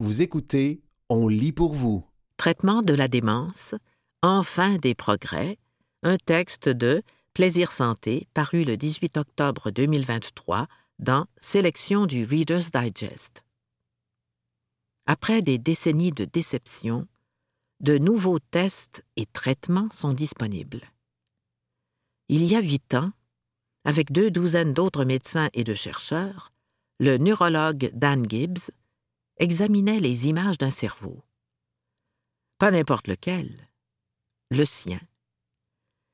Vous 0.00 0.22
écoutez 0.22 0.80
On 1.08 1.26
lit 1.26 1.50
pour 1.50 1.72
vous. 1.72 2.06
Traitement 2.36 2.82
de 2.82 2.94
la 2.94 3.08
démence, 3.08 3.74
Enfin 4.22 4.78
des 4.78 4.94
progrès, 4.94 5.58
un 6.04 6.18
texte 6.18 6.68
de 6.68 7.02
Plaisir 7.34 7.72
Santé 7.72 8.28
paru 8.32 8.62
le 8.62 8.76
18 8.76 9.16
octobre 9.16 9.72
2023 9.72 10.68
dans 11.00 11.26
Sélection 11.40 12.06
du 12.06 12.24
Reader's 12.24 12.70
Digest. 12.70 13.42
Après 15.06 15.42
des 15.42 15.58
décennies 15.58 16.12
de 16.12 16.24
déception, 16.24 17.08
de 17.80 17.98
nouveaux 17.98 18.38
tests 18.38 19.04
et 19.16 19.26
traitements 19.26 19.90
sont 19.90 20.12
disponibles. 20.12 20.82
Il 22.28 22.44
y 22.44 22.54
a 22.54 22.60
huit 22.60 22.94
ans, 22.94 23.10
avec 23.84 24.12
deux 24.12 24.30
douzaines 24.30 24.74
d'autres 24.74 25.04
médecins 25.04 25.48
et 25.54 25.64
de 25.64 25.74
chercheurs, 25.74 26.52
le 27.00 27.18
neurologue 27.18 27.90
Dan 27.94 28.24
Gibbs 28.30 28.70
examinait 29.38 30.00
les 30.00 30.28
images 30.28 30.58
d'un 30.58 30.70
cerveau. 30.70 31.22
Pas 32.58 32.70
n'importe 32.70 33.08
lequel, 33.08 33.68
le 34.50 34.64
sien. 34.64 35.00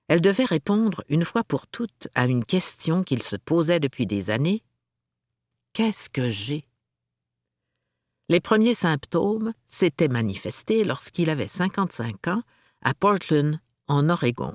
Elle 0.09 0.21
devait 0.21 0.45
répondre 0.45 1.03
une 1.09 1.25
fois 1.25 1.45
pour 1.45 1.67
toutes 1.67 2.09
à 2.15 2.27
une 2.27 2.45
question 2.45 3.03
qu'il 3.03 3.23
se 3.23 3.37
posait 3.37 3.81
depuis 3.81 4.07
des 4.07 4.31
années. 4.31 4.63
Qu'est-ce 5.73 6.11
que 6.11 6.29
j'ai? 6.29 6.69
Les 8.29 8.41
premiers 8.41 8.75
symptômes 8.75 9.53
s'étaient 9.67 10.09
manifestés 10.09 10.85
lorsqu'il 10.85 11.31
avait 11.31 11.49
55 11.49 12.29
ans 12.29 12.43
à 12.83 12.95
Portland, 12.95 13.59
en 13.87 14.09
Oregon. 14.09 14.55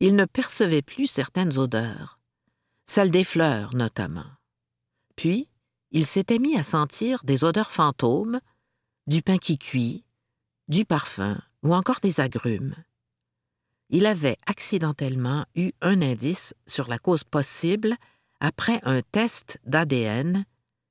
Il 0.00 0.16
ne 0.16 0.24
percevait 0.24 0.82
plus 0.82 1.06
certaines 1.06 1.58
odeurs, 1.58 2.18
celles 2.86 3.10
des 3.10 3.24
fleurs 3.24 3.74
notamment. 3.74 4.26
Puis, 5.16 5.48
il 5.90 6.06
s'était 6.06 6.38
mis 6.38 6.56
à 6.56 6.62
sentir 6.62 7.24
des 7.24 7.44
odeurs 7.44 7.70
fantômes, 7.70 8.40
du 9.06 9.22
pain 9.22 9.38
qui 9.38 9.58
cuit, 9.58 10.04
du 10.68 10.84
parfum 10.84 11.40
ou 11.62 11.74
encore 11.74 12.00
des 12.00 12.20
agrumes. 12.20 12.74
Il 13.90 14.04
avait 14.04 14.36
accidentellement 14.46 15.46
eu 15.54 15.72
un 15.80 16.02
indice 16.02 16.54
sur 16.66 16.88
la 16.88 16.98
cause 16.98 17.24
possible 17.24 17.96
après 18.40 18.80
un 18.82 19.00
test 19.00 19.58
d'ADN 19.64 20.44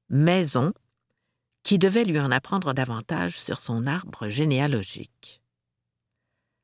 maison 0.10 0.74
qui 1.64 1.78
devait 1.78 2.06
lui 2.06 2.20
en 2.20 2.32
apprendre 2.32 2.74
davantage 2.74 3.40
sur 3.40 3.62
son 3.62 3.86
arbre 3.86 4.30
généalogique. 4.30 5.42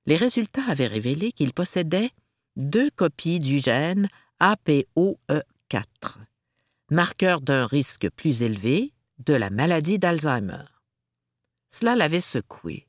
Les 0.05 0.15
résultats 0.15 0.65
avaient 0.67 0.87
révélé 0.87 1.31
qu'il 1.31 1.53
possédait 1.53 2.11
deux 2.55 2.89
copies 2.89 3.39
du 3.39 3.59
gène 3.59 4.09
APOE4, 4.39 5.43
marqueur 6.93 7.41
d'un 7.41 7.65
risque 7.65 8.07
plus 8.11 8.43
élevé 8.43 8.93
de 9.17 9.33
la 9.33 9.49
maladie 9.49 9.97
d'Alzheimer. 9.97 10.63
Cela 11.71 11.95
l'avait 11.95 12.21
secoué. 12.21 12.87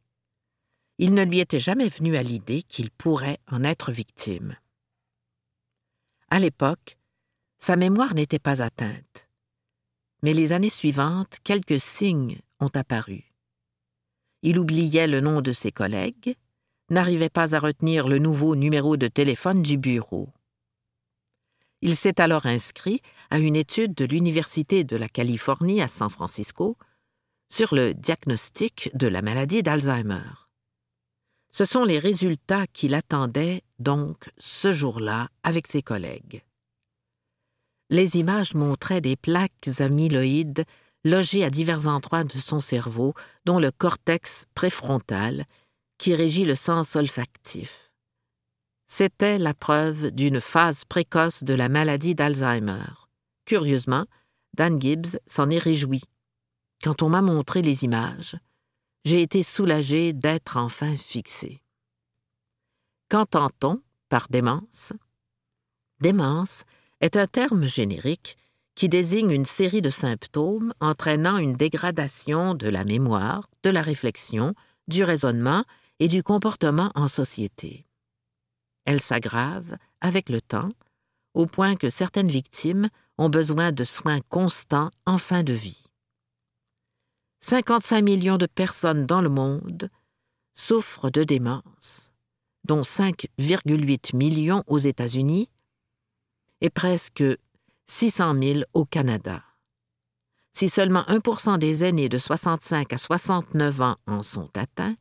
Il 0.99 1.15
ne 1.15 1.25
lui 1.25 1.41
était 1.41 1.59
jamais 1.59 1.89
venu 1.89 2.17
à 2.17 2.23
l'idée 2.23 2.63
qu'il 2.63 2.91
pourrait 2.91 3.41
en 3.51 3.65
être 3.65 3.91
victime. 3.91 4.57
À 6.29 6.39
l'époque, 6.39 6.99
sa 7.59 7.77
mémoire 7.77 8.15
n'était 8.15 8.39
pas 8.39 8.63
atteinte. 8.63 9.29
Mais 10.23 10.35
les 10.35 10.53
années 10.53 10.71
suivantes, 10.71 11.39
quelques 11.43 11.81
signes 11.81 12.39
ont 12.61 12.71
apparu. 12.75 13.33
Il 14.43 14.59
oubliait 14.59 15.07
le 15.07 15.21
nom 15.21 15.41
de 15.41 15.53
ses 15.53 15.73
collègues, 15.73 16.37
n'arrivait 16.91 17.31
pas 17.31 17.55
à 17.55 17.59
retenir 17.59 18.07
le 18.07 18.19
nouveau 18.19 18.55
numéro 18.55 18.99
de 18.99 19.09
téléphone 19.09 19.63
du 19.63 19.79
bureau. 19.79 20.29
Il 21.81 21.97
s'est 21.97 22.21
alors 22.21 22.47
inscrit 22.47 23.01
à 23.35 23.39
une 23.39 23.57
étude 23.57 23.97
de 23.97 24.05
l'Université 24.05 24.85
de 24.85 24.95
la 24.95 25.09
Californie 25.09 25.83
à 25.83 25.89
San 25.89 26.09
Francisco 26.09 26.77
sur 27.49 27.75
le 27.75 27.93
diagnostic 27.93 28.91
de 28.95 29.09
la 29.09 29.23
maladie 29.23 29.65
d'Alzheimer. 29.65 30.23
Ce 31.51 31.65
sont 31.65 31.83
les 31.83 31.99
résultats 31.99 32.69
qu'il 32.69 32.95
attendait 32.95 33.63
donc 33.81 34.31
ce 34.39 34.71
jour-là 34.71 35.31
avec 35.43 35.67
ses 35.67 35.83
collègues. 35.83 36.45
Les 37.91 38.19
images 38.19 38.55
montraient 38.55 39.01
des 39.01 39.17
plaques 39.17 39.69
amyloïdes 39.81 40.65
logées 41.03 41.43
à 41.43 41.51
divers 41.51 41.89
endroits 41.89 42.23
de 42.23 42.39
son 42.39 42.61
cerveau, 42.61 43.15
dont 43.47 43.59
le 43.59 43.73
cortex 43.73 44.45
préfrontal, 44.55 45.45
qui 45.99 46.15
régit 46.15 46.45
le 46.45 46.55
sens 46.55 46.95
olfactif. 46.95 47.91
C'était 48.87 49.39
la 49.39 49.55
preuve 49.55 50.13
d'une 50.13 50.41
phase 50.41 50.85
précoce 50.85 51.43
de 51.43 51.55
la 51.55 51.69
maladie 51.69 52.15
d'Alzheimer. 52.15 52.85
Curieusement, 53.45 54.07
Dan 54.55 54.81
Gibbs 54.81 55.19
s'en 55.27 55.51
est 55.51 55.59
réjoui. 55.59 56.03
Quand 56.83 57.03
on 57.03 57.09
m'a 57.09 57.23
montré 57.23 57.63
les 57.63 57.85
images, 57.85 58.37
j'ai 59.05 59.23
été 59.23 59.43
soulagé 59.43 60.13
d'être 60.13 60.57
enfin 60.57 60.97
fixé. 60.97 61.63
Qu'entend-on 63.09 63.77
par 64.09 64.29
démence? 64.29 64.93
Démence 66.01 66.65
est 67.01 67.17
un 67.17 67.27
terme 67.27 67.67
générique 67.67 68.37
qui 68.75 68.89
désigne 68.89 69.31
une 69.31 69.45
série 69.45 69.83
de 69.83 69.91
symptômes 69.91 70.73
entraînant 70.81 71.39
une 71.39 71.55
dégradation 71.55 72.55
de 72.55 72.69
la 72.69 72.85
mémoire, 72.85 73.49
de 73.63 73.71
la 73.71 73.83
réflexion, 73.83 74.55
du 74.89 75.05
raisonnement 75.05 75.65
et 76.01 76.09
du 76.09 76.23
comportement 76.23 76.91
en 76.95 77.09
société. 77.09 77.87
Elle 78.85 79.01
s'aggrave 79.01 79.77
avec 80.01 80.29
le 80.29 80.41
temps, 80.41 80.71
au 81.35 81.47
point 81.47 81.77
que 81.77 81.91
certaines 81.91 82.29
victimes 82.29 82.89
ont 83.19 83.29
besoin 83.29 83.73
de 83.73 83.85
soins 83.85 84.21
constants 84.29 84.91
en 85.07 85.19
fin 85.19 85.43
de 85.43 85.53
vie. 85.53 85.85
55 87.41 88.03
millions 88.03 88.39
de 88.39 88.47
personnes 88.47 89.07
dans 89.07 89.21
le 89.21 89.29
monde 89.29 89.91
souffrent 90.55 91.11
de 91.11 91.25
démence, 91.25 92.13
dont 92.65 92.81
5,8 92.81 94.17
millions 94.17 94.65
aux 94.67 94.79
États-Unis 94.79 95.51
et 96.61 96.71
presque 96.71 97.25
600 97.87 98.35
000 98.43 98.61
au 98.73 98.85
Canada. 98.85 99.43
Si 100.53 100.69
seulement 100.69 101.03
1% 101.03 101.59
des 101.59 101.85
aînés 101.85 102.09
de 102.09 102.17
65 102.17 102.93
à 102.93 102.99
69 102.99 103.81
ans 103.81 103.97
en 104.07 104.23
sont 104.23 104.51
atteints, 104.57 104.97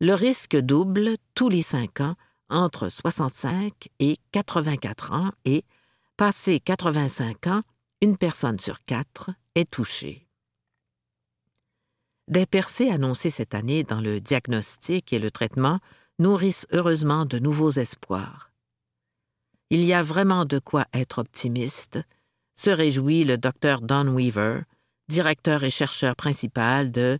le 0.00 0.12
risque 0.12 0.56
double 0.56 1.16
tous 1.34 1.48
les 1.48 1.62
5 1.62 2.00
ans 2.00 2.14
entre 2.50 2.88
65 2.88 3.88
et 3.98 4.18
84 4.32 5.12
ans 5.12 5.30
et, 5.44 5.64
passé 6.16 6.60
85 6.60 7.48
ans, 7.48 7.62
une 8.00 8.16
personne 8.16 8.58
sur 8.58 8.84
quatre 8.84 9.30
est 9.54 9.70
touchée. 9.70 10.28
Des 12.28 12.46
percées 12.46 12.88
annoncées 12.90 13.30
cette 13.30 13.54
année 13.54 13.84
dans 13.84 14.00
le 14.00 14.20
diagnostic 14.20 15.12
et 15.12 15.18
le 15.18 15.30
traitement 15.30 15.80
nourrissent 16.18 16.66
heureusement 16.72 17.26
de 17.26 17.38
nouveaux 17.38 17.72
espoirs. 17.72 18.52
Il 19.70 19.84
y 19.84 19.92
a 19.92 20.02
vraiment 20.02 20.44
de 20.44 20.58
quoi 20.58 20.86
être 20.94 21.18
optimiste, 21.18 21.98
se 22.54 22.70
réjouit 22.70 23.24
le 23.24 23.36
docteur 23.36 23.80
Don 23.80 24.08
Weaver, 24.14 24.62
directeur 25.08 25.64
et 25.64 25.70
chercheur 25.70 26.14
principal 26.14 26.92
de 26.92 27.18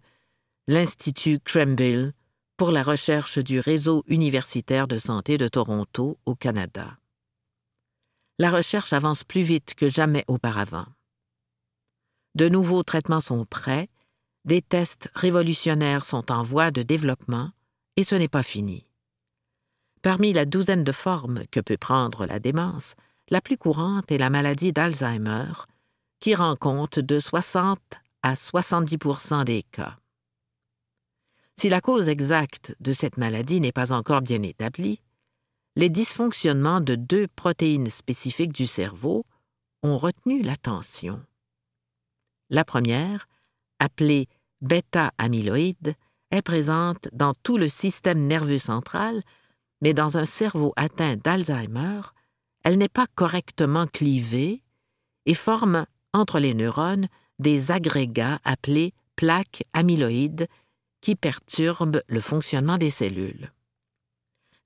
l'Institut 0.69 1.41
Krembill 1.41 2.13
pour 2.57 2.71
la 2.71 2.83
recherche 2.83 3.39
du 3.39 3.59
réseau 3.59 4.05
universitaire 4.07 4.87
de 4.87 4.99
santé 4.99 5.37
de 5.37 5.49
Toronto 5.49 6.19
au 6.25 6.35
Canada. 6.37 6.97
La 8.39 8.51
recherche 8.51 8.93
avance 8.93 9.23
plus 9.23 9.43
vite 9.43 9.75
que 9.75 9.87
jamais 9.87 10.25
auparavant. 10.27 10.87
De 12.35 12.49
nouveaux 12.49 12.83
traitements 12.83 13.21
sont 13.21 13.45
prêts, 13.45 13.89
des 14.45 14.61
tests 14.61 15.09
révolutionnaires 15.15 16.05
sont 16.05 16.33
en 16.33 16.43
voie 16.43 16.73
de 16.73 16.83
développement, 16.83 17.51
et 17.97 18.03
ce 18.03 18.17
n'est 18.17 18.29
pas 18.29 18.43
fini. 18.43 18.87
Parmi 20.03 20.33
la 20.33 20.47
douzaine 20.47 20.83
de 20.83 20.93
formes 20.93 21.47
que 21.53 21.61
peut 21.61 21.77
prendre 21.77 22.27
la 22.27 22.41
démence, 22.41 22.95
la 23.31 23.41
plus 23.41 23.57
courante 23.57 24.11
est 24.11 24.19
la 24.19 24.31
maladie 24.31 24.73
d'Alzheimer, 24.73 25.53
qui 26.19 26.35
rend 26.35 26.57
compte 26.57 26.99
de 26.99 27.21
60 27.21 27.79
à 28.23 28.35
70 28.35 28.99
des 29.47 29.63
cas. 29.63 29.97
Si 31.57 31.69
la 31.69 31.81
cause 31.81 32.09
exacte 32.09 32.75
de 32.81 32.91
cette 32.91 33.17
maladie 33.17 33.61
n'est 33.61 33.73
pas 33.73 33.93
encore 33.93 34.23
bien 34.23 34.43
établie, 34.43 35.01
les 35.77 35.91
dysfonctionnements 35.91 36.81
de 36.81 36.95
deux 36.95 37.27
protéines 37.29 37.91
spécifiques 37.91 38.53
du 38.53 38.67
cerveau 38.67 39.25
ont 39.83 39.99
retenu 39.99 40.43
l'attention. 40.43 41.21
La 42.51 42.65
première, 42.65 43.27
appelée 43.81 44.29
bêta-amyloïde, 44.61 45.95
est 46.31 46.43
présente 46.43 47.09
dans 47.13 47.33
tout 47.43 47.59
le 47.59 47.69
système 47.69 48.27
nerveux 48.27 48.59
central, 48.59 49.23
mais 49.81 49.95
dans 49.95 50.17
un 50.17 50.25
cerveau 50.25 50.73
atteint 50.77 51.17
d'Alzheimer, 51.17 52.01
elle 52.63 52.79
n'est 52.79 52.89
pas 52.89 53.07
correctement 53.15 53.87
clivée 53.87 54.63
et 55.27 55.35
forme 55.35 55.87
entre 56.13 56.39
les 56.39 56.55
neurones 56.55 57.09
des 57.39 57.71
agrégats 57.71 58.39
appelés 58.45 58.95
plaques 59.17 59.65
amyloïdes 59.73 60.47
qui 61.01 61.17
perturbe 61.17 62.01
le 62.07 62.21
fonctionnement 62.21 62.79
des 62.79 62.91
cellules. 62.91 63.53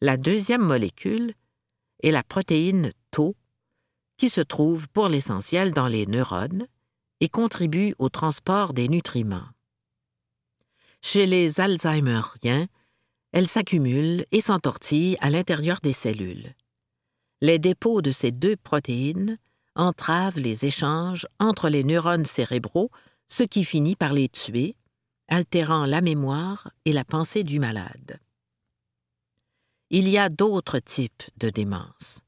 La 0.00 0.16
deuxième 0.16 0.62
molécule 0.62 1.32
est 2.04 2.12
la 2.12 2.22
protéine 2.22 2.92
Tau, 3.10 3.34
qui 4.16 4.28
se 4.28 4.40
trouve 4.40 4.88
pour 4.90 5.08
l'essentiel 5.08 5.72
dans 5.72 5.88
les 5.88 6.06
neurones 6.06 6.68
et 7.20 7.28
contribue 7.28 7.94
au 7.98 8.08
transport 8.08 8.72
des 8.74 8.88
nutriments. 8.88 9.48
chez 11.00 11.26
les 11.26 11.60
Alzheimeriens, 11.60 12.66
elles 13.32 13.48
s'accumulent 13.48 14.24
et 14.32 14.40
s'entortillent 14.40 15.16
à 15.20 15.30
l'intérieur 15.30 15.78
des 15.80 15.92
cellules. 15.92 16.54
Les 17.40 17.58
dépôts 17.58 18.02
de 18.02 18.10
ces 18.10 18.32
deux 18.32 18.56
protéines 18.56 19.38
entravent 19.74 20.38
les 20.38 20.64
échanges 20.64 21.26
entre 21.38 21.68
les 21.68 21.84
neurones 21.84 22.24
cérébraux, 22.24 22.90
ce 23.28 23.44
qui 23.44 23.64
finit 23.64 23.96
par 23.96 24.12
les 24.12 24.28
tuer, 24.28 24.76
altérant 25.28 25.86
la 25.86 26.00
mémoire 26.00 26.70
et 26.84 26.92
la 26.92 27.04
pensée 27.04 27.44
du 27.44 27.60
malade. 27.60 28.18
Il 29.90 30.06
y 30.06 30.18
a 30.18 30.28
d'autres 30.28 30.80
types 30.80 31.22
de 31.38 31.48
démence. 31.48 32.20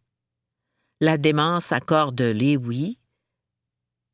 La 0.98 1.18
démence 1.18 1.72
à 1.72 1.80
corps 1.80 2.12
de 2.12 2.34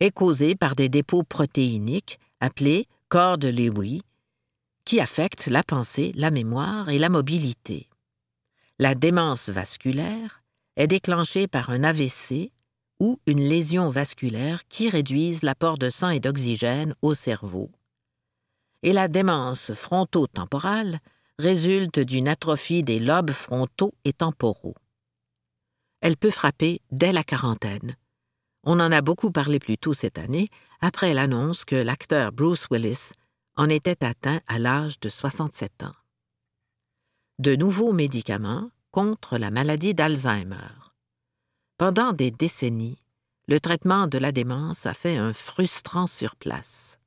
est 0.00 0.10
causée 0.10 0.56
par 0.56 0.75
des 0.75 0.88
dépôts 0.88 1.22
protéiniques 1.22 2.19
appelés 2.40 2.88
corps 3.08 3.38
de 3.38 3.48
Lewy 3.48 4.02
qui 4.84 4.98
affectent 4.98 5.46
la 5.46 5.62
pensée, 5.62 6.10
la 6.16 6.32
mémoire 6.32 6.88
et 6.88 6.98
la 6.98 7.08
mobilité. 7.08 7.88
La 8.81 8.96
démence 8.96 9.49
vasculaire 9.49 10.42
est 10.75 10.88
déclenchée 10.88 11.46
par 11.46 11.70
un 11.70 11.84
AVC 11.84 12.50
ou 12.99 13.20
une 13.26 13.49
lésion 13.49 13.90
vasculaire 13.90 14.66
qui 14.69 14.88
réduisent 14.88 15.44
l'apport 15.44 15.78
de 15.78 15.90
sang 15.90 16.10
et 16.10 16.19
d'oxygène 16.19 16.96
au 17.00 17.14
cerveau. 17.14 17.70
Et 18.82 18.92
la 18.92 19.06
démence 19.06 19.72
frontotemporale 19.72 20.99
résulte 21.38 22.00
d'une 22.00 22.28
atrophie 22.28 22.82
des 22.82 22.98
lobes 22.98 23.30
frontaux 23.30 23.94
et 24.04 24.12
temporaux. 24.12 24.74
Elle 26.00 26.16
peut 26.16 26.30
frapper 26.30 26.80
dès 26.90 27.12
la 27.12 27.24
quarantaine. 27.24 27.96
On 28.62 28.80
en 28.80 28.90
a 28.92 29.00
beaucoup 29.00 29.30
parlé 29.30 29.58
plus 29.58 29.78
tôt 29.78 29.92
cette 29.92 30.18
année, 30.18 30.48
après 30.80 31.14
l'annonce 31.14 31.64
que 31.64 31.76
l'acteur 31.76 32.32
Bruce 32.32 32.66
Willis 32.70 33.12
en 33.56 33.68
était 33.68 34.04
atteint 34.04 34.40
à 34.46 34.58
l'âge 34.58 35.00
de 35.00 35.08
67 35.08 35.82
ans. 35.82 35.94
De 37.38 37.54
nouveaux 37.54 37.92
médicaments 37.92 38.70
contre 38.90 39.38
la 39.38 39.50
maladie 39.50 39.94
d'Alzheimer. 39.94 40.92
Pendant 41.78 42.12
des 42.12 42.30
décennies, 42.30 42.98
le 43.46 43.60
traitement 43.60 44.06
de 44.06 44.18
la 44.18 44.32
démence 44.32 44.86
a 44.86 44.94
fait 44.94 45.16
un 45.16 45.32
frustrant 45.32 46.06
surplace. 46.06 46.98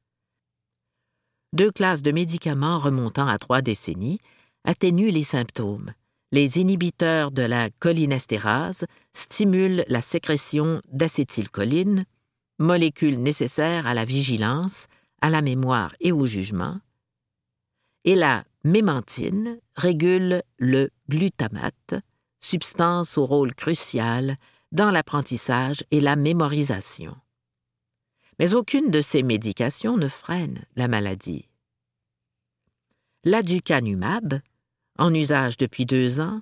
Deux 1.53 1.71
classes 1.71 2.03
de 2.03 2.11
médicaments 2.11 2.77
remontant 2.77 3.27
à 3.27 3.37
trois 3.39 3.61
décennies 3.61 4.19
atténuent 4.65 5.11
les 5.11 5.23
symptômes. 5.23 5.93
Les 6.31 6.59
inhibiteurs 6.59 7.31
de 7.31 7.41
la 7.41 7.69
cholinestérase 7.79 8.85
stimulent 9.13 9.83
la 9.87 10.01
sécrétion 10.01 10.81
d'acétylcholine, 10.91 12.05
molécule 12.59 13.19
nécessaire 13.19 13.87
à 13.87 13.95
la 13.95 14.05
vigilance, 14.05 14.85
à 15.21 15.31
la 15.31 15.41
mémoire 15.41 15.95
et 15.99 16.11
au 16.11 16.27
jugement, 16.27 16.79
et 18.05 18.15
la 18.15 18.43
mémantine 18.63 19.59
régule 19.75 20.43
le 20.57 20.89
glutamate, 21.09 21.95
substance 22.39 23.17
au 23.17 23.25
rôle 23.25 23.55
crucial 23.55 24.35
dans 24.71 24.91
l'apprentissage 24.91 25.83
et 25.91 25.99
la 25.99 26.15
mémorisation. 26.15 27.15
Mais 28.39 28.53
aucune 28.53 28.89
de 28.89 29.01
ces 29.01 29.21
médications 29.21 29.97
ne 29.97 30.07
freine 30.07 30.65
la 30.75 30.87
maladie. 30.87 31.49
L'aducanumab, 33.25 34.39
en 34.97 35.13
usage 35.13 35.57
depuis 35.57 35.85
deux 35.85 36.21
ans, 36.21 36.41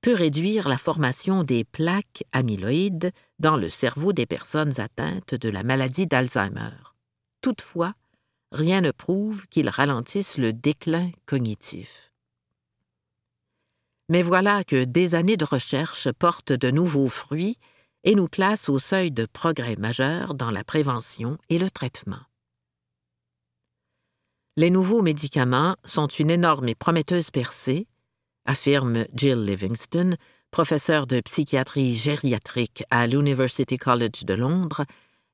peut 0.00 0.14
réduire 0.14 0.68
la 0.68 0.78
formation 0.78 1.44
des 1.44 1.64
plaques 1.64 2.24
amyloïdes 2.32 3.12
dans 3.38 3.56
le 3.56 3.68
cerveau 3.68 4.12
des 4.12 4.26
personnes 4.26 4.80
atteintes 4.80 5.34
de 5.34 5.48
la 5.48 5.62
maladie 5.62 6.06
d'Alzheimer. 6.06 6.70
Toutefois, 7.40 7.94
rien 8.52 8.80
ne 8.80 8.90
prouve 8.90 9.46
qu'il 9.48 9.68
ralentisse 9.68 10.38
le 10.38 10.52
déclin 10.52 11.10
cognitif. 11.26 12.12
Mais 14.08 14.22
voilà 14.22 14.64
que 14.64 14.84
des 14.84 15.14
années 15.14 15.36
de 15.36 15.44
recherche 15.44 16.10
portent 16.12 16.52
de 16.52 16.70
nouveaux 16.70 17.08
fruits 17.08 17.58
et 18.04 18.14
nous 18.14 18.28
placent 18.28 18.68
au 18.68 18.78
seuil 18.78 19.10
de 19.10 19.26
progrès 19.26 19.76
majeurs 19.76 20.34
dans 20.34 20.50
la 20.50 20.64
prévention 20.64 21.38
et 21.48 21.58
le 21.58 21.70
traitement. 21.70 22.20
Les 24.56 24.70
nouveaux 24.70 25.02
médicaments 25.02 25.76
sont 25.84 26.08
une 26.08 26.30
énorme 26.30 26.68
et 26.68 26.74
prometteuse 26.74 27.30
percée, 27.30 27.86
affirme 28.44 29.04
Jill 29.14 29.44
Livingston, 29.44 30.16
professeure 30.50 31.06
de 31.06 31.20
psychiatrie 31.20 31.94
gériatrique 31.94 32.82
à 32.90 33.06
l'University 33.06 33.76
College 33.76 34.24
de 34.24 34.34
Londres 34.34 34.84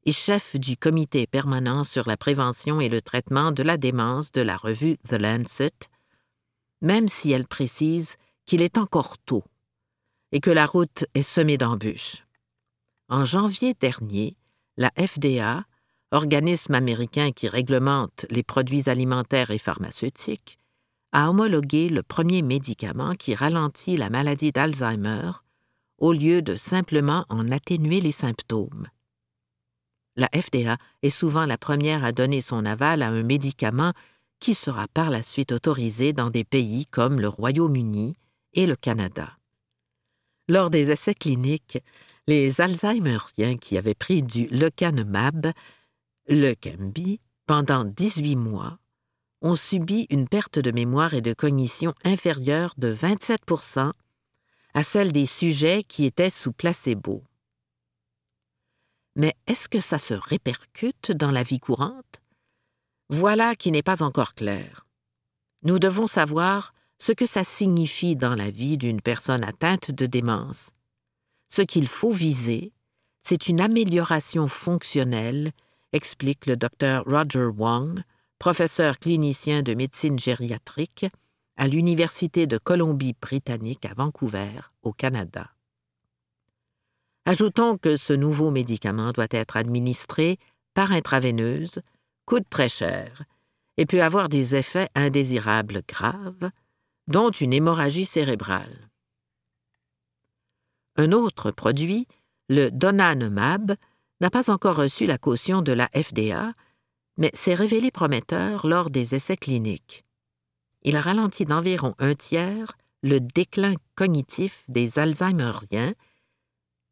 et 0.05 0.13
chef 0.13 0.57
du 0.57 0.77
comité 0.77 1.27
permanent 1.27 1.85
sur 1.85 2.07
la 2.07 2.17
prévention 2.17 2.81
et 2.81 2.89
le 2.89 3.01
traitement 3.01 3.53
de 3.53 3.63
la 3.63 3.77
démence 3.77 4.33
de 4.33 4.43
la 4.43 4.57
revue 4.57 4.99
The 5.09 5.15
Lancet, 5.15 5.73
même 6.83 7.09
si 7.09 7.33
elle 7.33 7.47
précise 7.47 8.17
qu'il 8.45 8.61
est 8.61 8.77
encore 8.77 9.17
tôt 9.19 9.45
et 10.33 10.41
que 10.41 10.51
la 10.51 10.67
route 10.67 11.07
est 11.15 11.23
semée 11.23 11.57
d'embûches. 11.57 12.24
En 13.15 13.25
janvier 13.25 13.75
dernier, 13.75 14.37
la 14.77 14.91
FDA, 14.99 15.63
organisme 16.11 16.75
américain 16.75 17.31
qui 17.31 17.47
réglemente 17.47 18.27
les 18.29 18.43
produits 18.43 18.91
alimentaires 18.91 19.53
et 19.53 19.59
pharmaceutiques, 19.59 20.59
a 21.13 21.31
homologué 21.31 21.89
le 21.89 22.03
premier 22.03 22.43
médicament 22.43 23.15
qui 23.15 23.37
ralentit 23.37 23.97
la 23.97 24.11
maladie 24.11 24.51
d'Alzheimer 24.51 25.31
au 25.99 26.13
lieu 26.13 26.43
de 26.43 26.57
simplement 26.57 27.25
en 27.29 27.53
atténuer 27.53 28.01
les 28.01 28.11
symptômes. 28.11 28.89
La 30.17 30.29
FDA 30.35 30.77
est 31.05 31.11
souvent 31.11 31.47
la 31.47 31.57
première 31.57 32.05
à 32.05 32.11
donner 32.11 32.41
son 32.41 32.67
aval 32.67 33.01
à 33.01 33.11
un 33.11 33.23
médicament 33.23 33.93
qui 34.41 34.55
sera 34.55 34.89
par 34.89 35.11
la 35.11 35.23
suite 35.23 35.53
autorisé 35.53 36.13
dans 36.13 36.31
des 36.31 36.43
pays 36.43 36.85
comme 36.87 37.21
le 37.21 37.29
Royaume-Uni 37.29 38.17
et 38.55 38.67
le 38.67 38.75
Canada. 38.75 39.39
Lors 40.49 40.69
des 40.69 40.91
essais 40.91 41.15
cliniques, 41.15 41.79
les 42.27 42.61
Alzheimeriens 42.61 43.57
qui 43.57 43.77
avaient 43.77 43.95
pris 43.95 44.23
du 44.23 44.47
lecanemab, 44.47 45.53
Leqembi, 46.27 47.21
pendant 47.47 47.85
18 47.85 48.37
mois, 48.37 48.79
ont 49.43 49.57
subi 49.57 50.07
une 50.09 50.27
perte 50.27 50.59
de 50.59 50.71
mémoire 50.71 51.13
et 51.13 51.21
de 51.21 51.35
cognition 51.35 51.93
inférieure 52.03 52.75
de 52.79 52.95
27% 52.95 53.93
à 54.73 54.83
celle 54.83 55.13
des 55.13 55.27
sujets 55.27 55.85
qui 55.85 56.07
étaient 56.07 56.31
sous 56.31 56.53
placebo. 56.53 57.23
Mais 59.17 59.35
est-ce 59.47 59.69
que 59.69 59.81
ça 59.81 59.99
se 59.99 60.15
répercute 60.15 61.13
dans 61.13 61.31
la 61.31 61.43
vie 61.43 61.61
courante? 61.61 62.23
Voilà 63.11 63.55
qui 63.55 63.71
n'est 63.71 63.83
pas 63.83 64.03
encore 64.03 64.35
clair. 64.35 64.87
Nous 65.63 65.79
devons 65.79 66.07
savoir 66.07 66.75
ce 66.99 67.13
que 67.13 67.27
ça 67.27 67.45
signifie 67.45 68.17
dans 68.17 68.35
la 68.35 68.51
vie 68.51 68.79
d'une 68.79 69.03
personne 69.03 69.45
atteinte 69.45 69.91
de 69.91 70.07
démence. 70.07 70.71
Ce 71.49 71.63
qu'il 71.63 71.87
faut 71.87 72.11
viser, 72.11 72.73
c'est 73.23 73.49
une 73.49 73.61
amélioration 73.61 74.49
fonctionnelle, 74.49 75.53
explique 75.93 76.47
le 76.47 76.57
docteur 76.57 77.05
Roger 77.07 77.47
Wong, 77.57 78.01
professeur 78.39 78.99
clinicien 78.99 79.63
de 79.63 79.75
médecine 79.75 80.19
gériatrique 80.19 81.07
à 81.57 81.69
l'Université 81.69 82.47
de 82.47 82.59
Colombie-Britannique 82.59 83.85
à 83.87 83.95
Vancouver, 83.95 84.61
au 84.83 84.93
Canada. 84.93 85.51
Ajoutons 87.27 87.79
que 87.79 87.97
ce 87.97 88.13
nouveau 88.13 88.51
médicament 88.51 89.13
doit 89.13 89.29
être 89.31 89.57
administré 89.57 90.39
par 90.75 90.93
intraveineuse, 90.93 91.81
coûte 92.27 92.45
très 92.51 92.69
cher 92.69 93.23
et 93.77 93.87
peut 93.87 94.03
avoir 94.03 94.29
des 94.29 94.57
effets 94.57 94.91
indésirables 94.95 95.83
graves, 95.89 96.51
dont 97.07 97.31
une 97.31 97.53
hémorragie 97.53 98.05
cérébrale. 98.05 98.91
Un 100.97 101.13
autre 101.13 101.51
produit, 101.51 102.07
le 102.49 102.71
Donanemab, 102.71 103.75
n'a 104.21 104.31
pas 104.31 104.51
encore 104.51 104.77
reçu 104.77 105.07
la 105.07 105.19
caution 105.19 105.63
de 105.63 105.73
la 105.73 105.89
FDA, 105.95 106.53
mais 107.17 107.31
s'est 107.35 107.55
révélé 107.55 107.91
prometteur 107.91 108.67
lors 108.67 108.91
des 108.91 109.15
essais 109.15 109.37
cliniques. 109.37 110.05
Il 110.83 110.97
ralentit 110.97 111.45
d'environ 111.45 111.95
un 111.99 112.15
tiers 112.15 112.77
le 113.03 113.21
déclin 113.21 113.75
cognitif 113.97 114.65
des 114.69 114.99
Alzheimeriens 114.99 115.95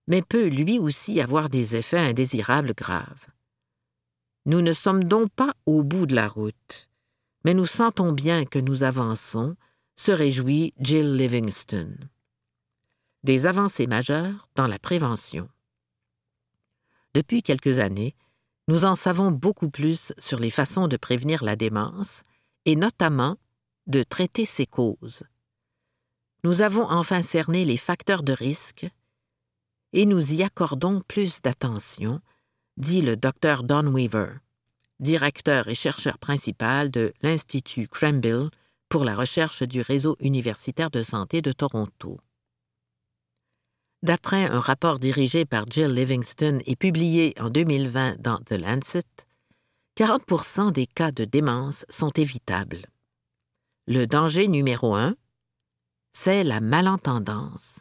mais 0.06 0.22
peut 0.22 0.48
lui 0.48 0.78
aussi 0.78 1.20
avoir 1.20 1.48
des 1.48 1.76
effets 1.76 1.98
indésirables 1.98 2.74
graves. 2.74 3.26
Nous 4.46 4.60
ne 4.60 4.72
sommes 4.72 5.04
donc 5.04 5.30
pas 5.30 5.54
au 5.66 5.82
bout 5.82 6.06
de 6.06 6.14
la 6.14 6.28
route, 6.28 6.88
mais 7.44 7.54
nous 7.54 7.66
sentons 7.66 8.12
bien 8.12 8.44
que 8.44 8.58
nous 8.58 8.82
avançons, 8.82 9.56
se 9.94 10.10
réjouit 10.10 10.74
Jill 10.80 11.16
Livingston. 11.16 11.96
Des 13.24 13.46
avancées 13.46 13.86
majeures 13.86 14.48
dans 14.56 14.66
la 14.66 14.80
prévention. 14.80 15.48
Depuis 17.14 17.44
quelques 17.44 17.78
années, 17.78 18.16
nous 18.66 18.84
en 18.84 18.96
savons 18.96 19.30
beaucoup 19.30 19.70
plus 19.70 20.12
sur 20.18 20.40
les 20.40 20.50
façons 20.50 20.88
de 20.88 20.96
prévenir 20.96 21.44
la 21.44 21.54
démence 21.54 22.24
et 22.64 22.74
notamment 22.74 23.36
de 23.86 24.02
traiter 24.02 24.44
ses 24.44 24.66
causes. 24.66 25.22
Nous 26.42 26.62
avons 26.62 26.90
enfin 26.90 27.22
cerné 27.22 27.64
les 27.64 27.76
facteurs 27.76 28.24
de 28.24 28.32
risque 28.32 28.88
et 29.92 30.04
nous 30.04 30.32
y 30.32 30.42
accordons 30.42 31.00
plus 31.06 31.42
d'attention, 31.42 32.20
dit 32.76 33.02
le 33.02 33.16
docteur 33.16 33.62
Don 33.62 33.86
Weaver, 33.86 34.32
directeur 34.98 35.68
et 35.68 35.76
chercheur 35.76 36.18
principal 36.18 36.90
de 36.90 37.12
l'Institut 37.22 37.86
Cranville 37.86 38.50
pour 38.88 39.04
la 39.04 39.14
recherche 39.14 39.62
du 39.62 39.80
réseau 39.80 40.16
universitaire 40.18 40.90
de 40.90 41.04
santé 41.04 41.40
de 41.40 41.52
Toronto. 41.52 42.18
D'après 44.02 44.46
un 44.46 44.58
rapport 44.58 44.98
dirigé 44.98 45.44
par 45.44 45.64
Jill 45.70 45.86
Livingston 45.86 46.58
et 46.66 46.74
publié 46.74 47.34
en 47.38 47.50
2020 47.50 48.20
dans 48.20 48.38
The 48.38 48.52
Lancet, 48.52 49.04
40% 49.96 50.72
des 50.72 50.86
cas 50.86 51.12
de 51.12 51.24
démence 51.24 51.86
sont 51.88 52.10
évitables. 52.10 52.86
Le 53.86 54.06
danger 54.06 54.48
numéro 54.48 54.96
un, 54.96 55.14
c'est 56.12 56.42
la 56.42 56.58
malentendance, 56.58 57.78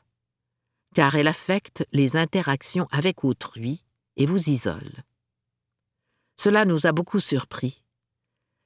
car 0.94 1.16
elle 1.16 1.28
affecte 1.28 1.88
les 1.92 2.18
interactions 2.18 2.88
avec 2.92 3.24
autrui 3.24 3.84
et 4.16 4.28
vous 4.28 4.50
isole. 4.50 5.04
Cela 6.38 6.66
nous 6.66 6.86
a 6.86 6.92
beaucoup 6.92 7.20
surpris. 7.20 7.82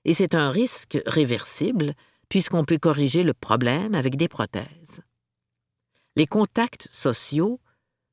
Et 0.04 0.14
c'est 0.14 0.36
un 0.36 0.50
risque 0.50 1.02
réversible 1.06 1.94
puisqu'on 2.28 2.66
peut 2.66 2.80
corriger 2.80 3.24
le 3.24 3.34
problème 3.34 3.96
avec 3.96 4.18
des 4.18 4.28
prothèses. 4.28 5.02
Les 6.17 6.27
contacts 6.27 6.88
sociaux 6.91 7.60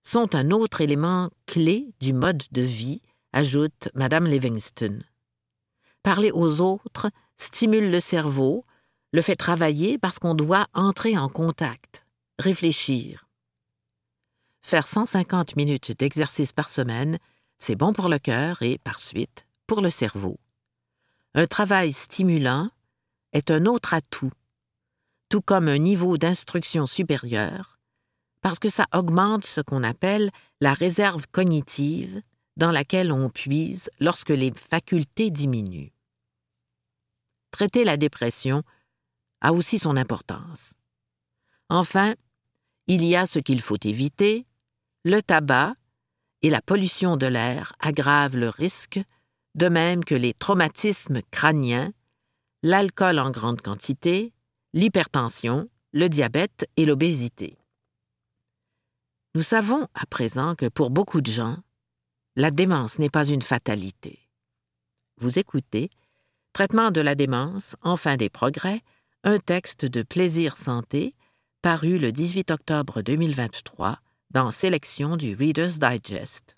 sont 0.02 0.34
un 0.34 0.50
autre 0.50 0.80
élément 0.80 1.30
clé 1.46 1.94
du 2.00 2.12
mode 2.12 2.42
de 2.50 2.62
vie, 2.62 3.00
ajoute 3.32 3.90
Madame 3.94 4.26
Livingston. 4.26 5.04
Parler 6.02 6.32
aux 6.32 6.60
autres 6.60 7.10
stimule 7.36 7.92
le 7.92 8.00
cerveau, 8.00 8.64
le 9.12 9.22
fait 9.22 9.36
travailler 9.36 9.98
parce 9.98 10.18
qu'on 10.18 10.34
doit 10.34 10.66
entrer 10.74 11.16
en 11.16 11.28
contact, 11.28 12.04
réfléchir. 12.40 13.28
Faire 14.62 14.88
150 14.88 15.54
minutes 15.54 15.96
d'exercice 15.96 16.52
par 16.52 16.70
semaine, 16.70 17.18
c'est 17.58 17.76
bon 17.76 17.92
pour 17.92 18.08
le 18.08 18.18
cœur 18.18 18.62
et, 18.62 18.78
par 18.78 18.98
suite, 18.98 19.46
pour 19.68 19.80
le 19.80 19.90
cerveau. 19.90 20.40
Un 21.34 21.46
travail 21.46 21.92
stimulant 21.92 22.68
est 23.32 23.52
un 23.52 23.66
autre 23.66 23.94
atout, 23.94 24.32
tout 25.28 25.40
comme 25.40 25.68
un 25.68 25.78
niveau 25.78 26.18
d'instruction 26.18 26.86
supérieur, 26.86 27.78
parce 28.42 28.58
que 28.58 28.68
ça 28.68 28.86
augmente 28.92 29.46
ce 29.46 29.60
qu'on 29.60 29.82
appelle 29.82 30.30
la 30.60 30.74
réserve 30.74 31.26
cognitive 31.32 32.20
dans 32.56 32.70
laquelle 32.70 33.12
on 33.12 33.30
puise 33.30 33.88
lorsque 33.98 34.30
les 34.30 34.52
facultés 34.52 35.30
diminuent. 35.30 35.92
Traiter 37.52 37.84
la 37.84 37.96
dépression 37.96 38.62
a 39.40 39.52
aussi 39.52 39.78
son 39.78 39.96
importance. 39.96 40.74
Enfin, 41.70 42.14
il 42.86 43.04
y 43.04 43.16
a 43.16 43.26
ce 43.26 43.38
qu'il 43.38 43.62
faut 43.62 43.78
éviter, 43.82 44.46
le 45.04 45.22
tabac 45.22 45.74
et 46.42 46.50
la 46.50 46.60
pollution 46.60 47.16
de 47.16 47.26
l'air 47.26 47.72
aggravent 47.80 48.36
le 48.36 48.48
risque, 48.48 49.00
de 49.54 49.68
même 49.68 50.04
que 50.04 50.14
les 50.14 50.34
traumatismes 50.34 51.22
crâniens, 51.30 51.92
l'alcool 52.62 53.18
en 53.18 53.30
grande 53.30 53.62
quantité, 53.62 54.32
l'hypertension, 54.72 55.68
le 55.92 56.08
diabète 56.08 56.68
et 56.76 56.86
l'obésité. 56.86 57.61
Nous 59.34 59.42
savons 59.42 59.88
à 59.94 60.04
présent 60.04 60.54
que 60.54 60.66
pour 60.66 60.90
beaucoup 60.90 61.22
de 61.22 61.30
gens, 61.30 61.56
la 62.36 62.50
démence 62.50 62.98
n'est 62.98 63.08
pas 63.08 63.24
une 63.24 63.40
fatalité. 63.40 64.28
Vous 65.16 65.38
écoutez 65.38 65.88
Traitement 66.52 66.90
de 66.90 67.00
la 67.00 67.14
démence, 67.14 67.76
enfin 67.80 68.18
des 68.18 68.28
progrès, 68.28 68.82
un 69.24 69.38
texte 69.38 69.86
de 69.86 70.02
Plaisir 70.02 70.58
Santé, 70.58 71.14
paru 71.62 71.98
le 71.98 72.12
18 72.12 72.50
octobre 72.50 73.00
2023 73.00 74.00
dans 74.32 74.50
Sélection 74.50 75.16
du 75.16 75.34
Reader's 75.34 75.78
Digest. 75.78 76.56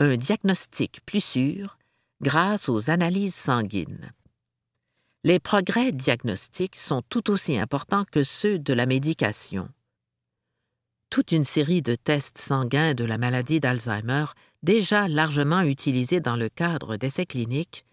Un 0.00 0.16
diagnostic 0.16 1.00
plus 1.06 1.22
sûr 1.22 1.78
grâce 2.22 2.68
aux 2.68 2.90
analyses 2.90 3.36
sanguines. 3.36 4.12
Les 5.22 5.38
progrès 5.38 5.92
diagnostiques 5.92 6.76
sont 6.76 7.02
tout 7.02 7.30
aussi 7.30 7.56
importants 7.56 8.04
que 8.10 8.24
ceux 8.24 8.58
de 8.58 8.72
la 8.72 8.86
médication 8.86 9.68
toute 11.10 11.32
une 11.32 11.44
série 11.44 11.82
de 11.82 11.94
tests 11.94 12.38
sanguins 12.38 12.94
de 12.94 13.04
la 13.04 13.18
maladie 13.18 13.60
d'Alzheimer, 13.60 14.24
déjà 14.62 15.08
largement 15.08 15.62
utilisés 15.62 16.20
dans 16.20 16.36
le 16.36 16.48
cadre 16.48 16.96
d'essais 16.96 17.26
cliniques, 17.26 17.84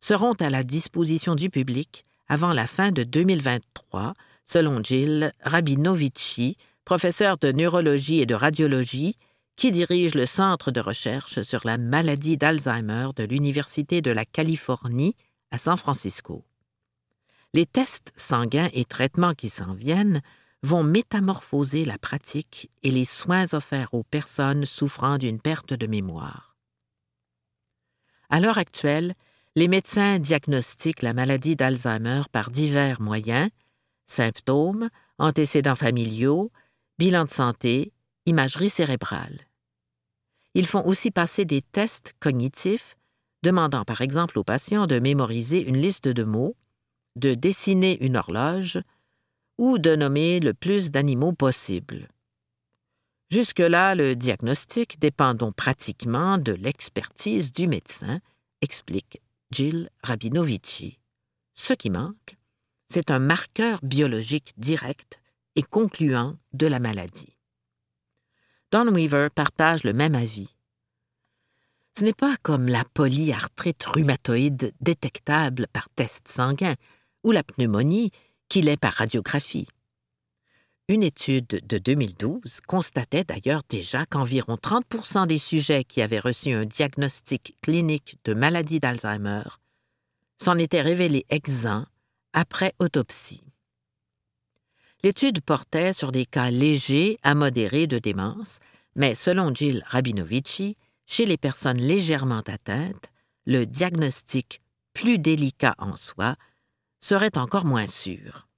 seront 0.00 0.34
à 0.34 0.50
la 0.50 0.64
disposition 0.64 1.34
du 1.34 1.50
public 1.50 2.04
avant 2.28 2.52
la 2.52 2.66
fin 2.66 2.90
de 2.90 3.02
2023, 3.02 4.14
selon 4.44 4.82
Jill 4.82 5.32
Rabinovici, 5.42 6.56
professeur 6.84 7.38
de 7.38 7.52
neurologie 7.52 8.20
et 8.20 8.26
de 8.26 8.34
radiologie, 8.34 9.16
qui 9.56 9.70
dirige 9.70 10.14
le 10.14 10.26
Centre 10.26 10.70
de 10.70 10.80
recherche 10.80 11.42
sur 11.42 11.60
la 11.64 11.78
maladie 11.78 12.36
d'Alzheimer 12.36 13.08
de 13.16 13.24
l'Université 13.24 14.02
de 14.02 14.10
la 14.10 14.24
Californie 14.24 15.14
à 15.50 15.58
San 15.58 15.76
Francisco. 15.76 16.44
Les 17.52 17.66
tests 17.66 18.12
sanguins 18.16 18.68
et 18.72 18.84
traitements 18.84 19.34
qui 19.34 19.48
s'en 19.48 19.74
viennent 19.74 20.22
vont 20.64 20.82
métamorphoser 20.82 21.84
la 21.84 21.98
pratique 21.98 22.70
et 22.82 22.90
les 22.90 23.04
soins 23.04 23.52
offerts 23.52 23.92
aux 23.92 24.02
personnes 24.02 24.64
souffrant 24.64 25.18
d'une 25.18 25.38
perte 25.38 25.74
de 25.74 25.86
mémoire. 25.86 26.56
À 28.30 28.40
l'heure 28.40 28.56
actuelle, 28.56 29.12
les 29.56 29.68
médecins 29.68 30.18
diagnostiquent 30.18 31.02
la 31.02 31.12
maladie 31.12 31.54
d'Alzheimer 31.54 32.22
par 32.32 32.50
divers 32.50 33.02
moyens 33.02 33.50
symptômes, 34.06 34.88
antécédents 35.18 35.76
familiaux, 35.76 36.50
bilan 36.98 37.24
de 37.24 37.30
santé, 37.30 37.92
imagerie 38.24 38.70
cérébrale. 38.70 39.46
Ils 40.54 40.66
font 40.66 40.84
aussi 40.86 41.10
passer 41.10 41.44
des 41.44 41.60
tests 41.60 42.14
cognitifs, 42.20 42.96
demandant 43.42 43.84
par 43.84 44.00
exemple 44.00 44.38
aux 44.38 44.44
patients 44.44 44.86
de 44.86 44.98
mémoriser 44.98 45.62
une 45.62 45.76
liste 45.76 46.08
de 46.08 46.24
mots, 46.24 46.56
de 47.16 47.34
dessiner 47.34 48.02
une 48.04 48.16
horloge, 48.16 48.80
ou 49.58 49.78
de 49.78 49.96
nommer 49.96 50.40
le 50.40 50.54
plus 50.54 50.90
d'animaux 50.90 51.32
possible. 51.32 52.08
Jusque-là, 53.30 53.94
le 53.94 54.14
diagnostic 54.14 55.00
dépend 55.00 55.34
donc 55.34 55.54
pratiquement 55.54 56.38
de 56.38 56.52
l'expertise 56.52 57.52
du 57.52 57.66
médecin, 57.66 58.20
explique 58.60 59.20
Jill 59.50 59.90
Rabinovici. 60.02 60.98
Ce 61.54 61.72
qui 61.72 61.90
manque, 61.90 62.36
c'est 62.88 63.10
un 63.10 63.18
marqueur 63.18 63.80
biologique 63.82 64.52
direct 64.56 65.20
et 65.56 65.62
concluant 65.62 66.36
de 66.52 66.66
la 66.66 66.78
maladie. 66.78 67.36
Don 68.70 68.92
Weaver 68.92 69.28
partage 69.34 69.84
le 69.84 69.92
même 69.92 70.14
avis. 70.14 70.54
Ce 71.96 72.02
n'est 72.02 72.12
pas 72.12 72.36
comme 72.42 72.66
la 72.66 72.84
polyarthrite 72.92 73.84
rhumatoïde 73.84 74.72
détectable 74.80 75.68
par 75.72 75.88
test 75.90 76.26
sanguin 76.26 76.74
ou 77.22 77.30
la 77.30 77.44
pneumonie 77.44 78.10
qu'il 78.48 78.68
est 78.68 78.76
par 78.76 78.92
radiographie. 78.92 79.66
Une 80.88 81.02
étude 81.02 81.62
de 81.66 81.78
2012 81.78 82.60
constatait 82.66 83.24
d'ailleurs 83.24 83.62
déjà 83.68 84.04
qu'environ 84.04 84.56
30% 84.56 85.26
des 85.26 85.38
sujets 85.38 85.82
qui 85.82 86.02
avaient 86.02 86.18
reçu 86.18 86.52
un 86.52 86.66
diagnostic 86.66 87.56
clinique 87.62 88.18
de 88.24 88.34
maladie 88.34 88.80
d'Alzheimer 88.80 89.44
s'en 90.42 90.58
étaient 90.58 90.82
révélés 90.82 91.24
exempts 91.30 91.86
après 92.34 92.74
autopsie. 92.80 93.44
L'étude 95.02 95.40
portait 95.40 95.92
sur 95.94 96.12
des 96.12 96.26
cas 96.26 96.50
légers 96.50 97.18
à 97.22 97.34
modérés 97.34 97.86
de 97.86 97.98
démence, 97.98 98.58
mais 98.94 99.14
selon 99.14 99.54
Jill 99.54 99.82
Rabinovici, 99.86 100.76
chez 101.06 101.24
les 101.24 101.36
personnes 101.36 101.78
légèrement 101.78 102.42
atteintes, 102.46 103.10
le 103.46 103.64
diagnostic 103.64 104.60
plus 104.92 105.18
délicat 105.18 105.74
en 105.78 105.96
soi 105.96 106.36
serait 107.04 107.36
encore 107.36 107.66
moins 107.66 107.86
sûr. 107.86 108.48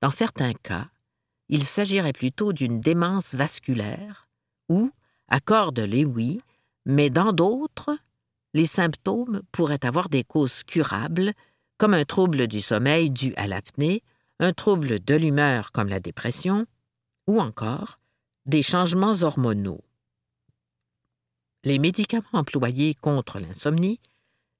Dans 0.00 0.10
certains 0.10 0.54
cas, 0.54 0.88
il 1.48 1.62
s'agirait 1.62 2.12
plutôt 2.12 2.52
d'une 2.52 2.80
démence 2.80 3.36
vasculaire 3.36 4.26
ou, 4.68 4.90
accorde-les 5.28 6.04
oui, 6.04 6.40
mais 6.84 7.10
dans 7.10 7.32
d'autres, 7.32 7.96
les 8.54 8.66
symptômes 8.66 9.42
pourraient 9.52 9.86
avoir 9.86 10.08
des 10.08 10.24
causes 10.24 10.64
curables, 10.64 11.32
comme 11.78 11.94
un 11.94 12.04
trouble 12.04 12.48
du 12.48 12.60
sommeil 12.60 13.10
dû 13.10 13.32
à 13.36 13.46
l'apnée, 13.46 14.02
un 14.40 14.52
trouble 14.52 14.98
de 14.98 15.14
l'humeur 15.14 15.70
comme 15.70 15.88
la 15.88 16.00
dépression, 16.00 16.66
ou 17.28 17.40
encore 17.40 18.00
des 18.46 18.64
changements 18.64 19.22
hormonaux. 19.22 19.84
Les 21.62 21.78
médicaments 21.78 22.24
employés 22.32 22.94
contre 22.94 23.38
l'insomnie, 23.38 24.00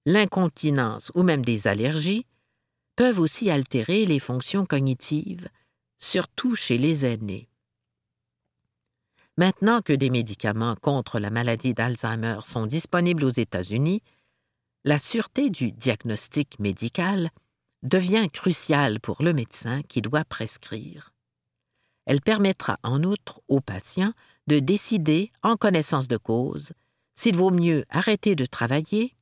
l'incontinence 0.06 1.10
ou 1.16 1.24
même 1.24 1.44
des 1.44 1.66
allergies 1.66 2.24
peuvent 2.96 3.20
aussi 3.20 3.50
altérer 3.50 4.04
les 4.06 4.18
fonctions 4.18 4.66
cognitives, 4.66 5.48
surtout 5.98 6.54
chez 6.54 6.78
les 6.78 7.06
aînés. 7.06 7.48
Maintenant 9.36 9.82
que 9.82 9.92
des 9.92 10.10
médicaments 10.10 10.76
contre 10.76 11.18
la 11.18 11.30
maladie 11.30 11.74
d'Alzheimer 11.74 12.38
sont 12.46 12.66
disponibles 12.66 13.24
aux 13.24 13.30
États-Unis, 13.30 14.02
la 14.84 14.98
sûreté 14.98 15.50
du 15.50 15.72
diagnostic 15.72 16.58
médical 16.60 17.30
devient 17.82 18.28
cruciale 18.32 19.00
pour 19.00 19.22
le 19.22 19.32
médecin 19.32 19.82
qui 19.82 20.02
doit 20.02 20.24
prescrire. 20.24 21.12
Elle 22.06 22.20
permettra 22.20 22.78
en 22.82 23.02
outre 23.02 23.40
aux 23.48 23.60
patients 23.60 24.12
de 24.46 24.58
décider, 24.58 25.32
en 25.42 25.56
connaissance 25.56 26.06
de 26.06 26.16
cause, 26.16 26.72
s'il 27.14 27.36
vaut 27.36 27.50
mieux 27.50 27.84
arrêter 27.88 28.36
de 28.36 28.46
travailler 28.46 29.14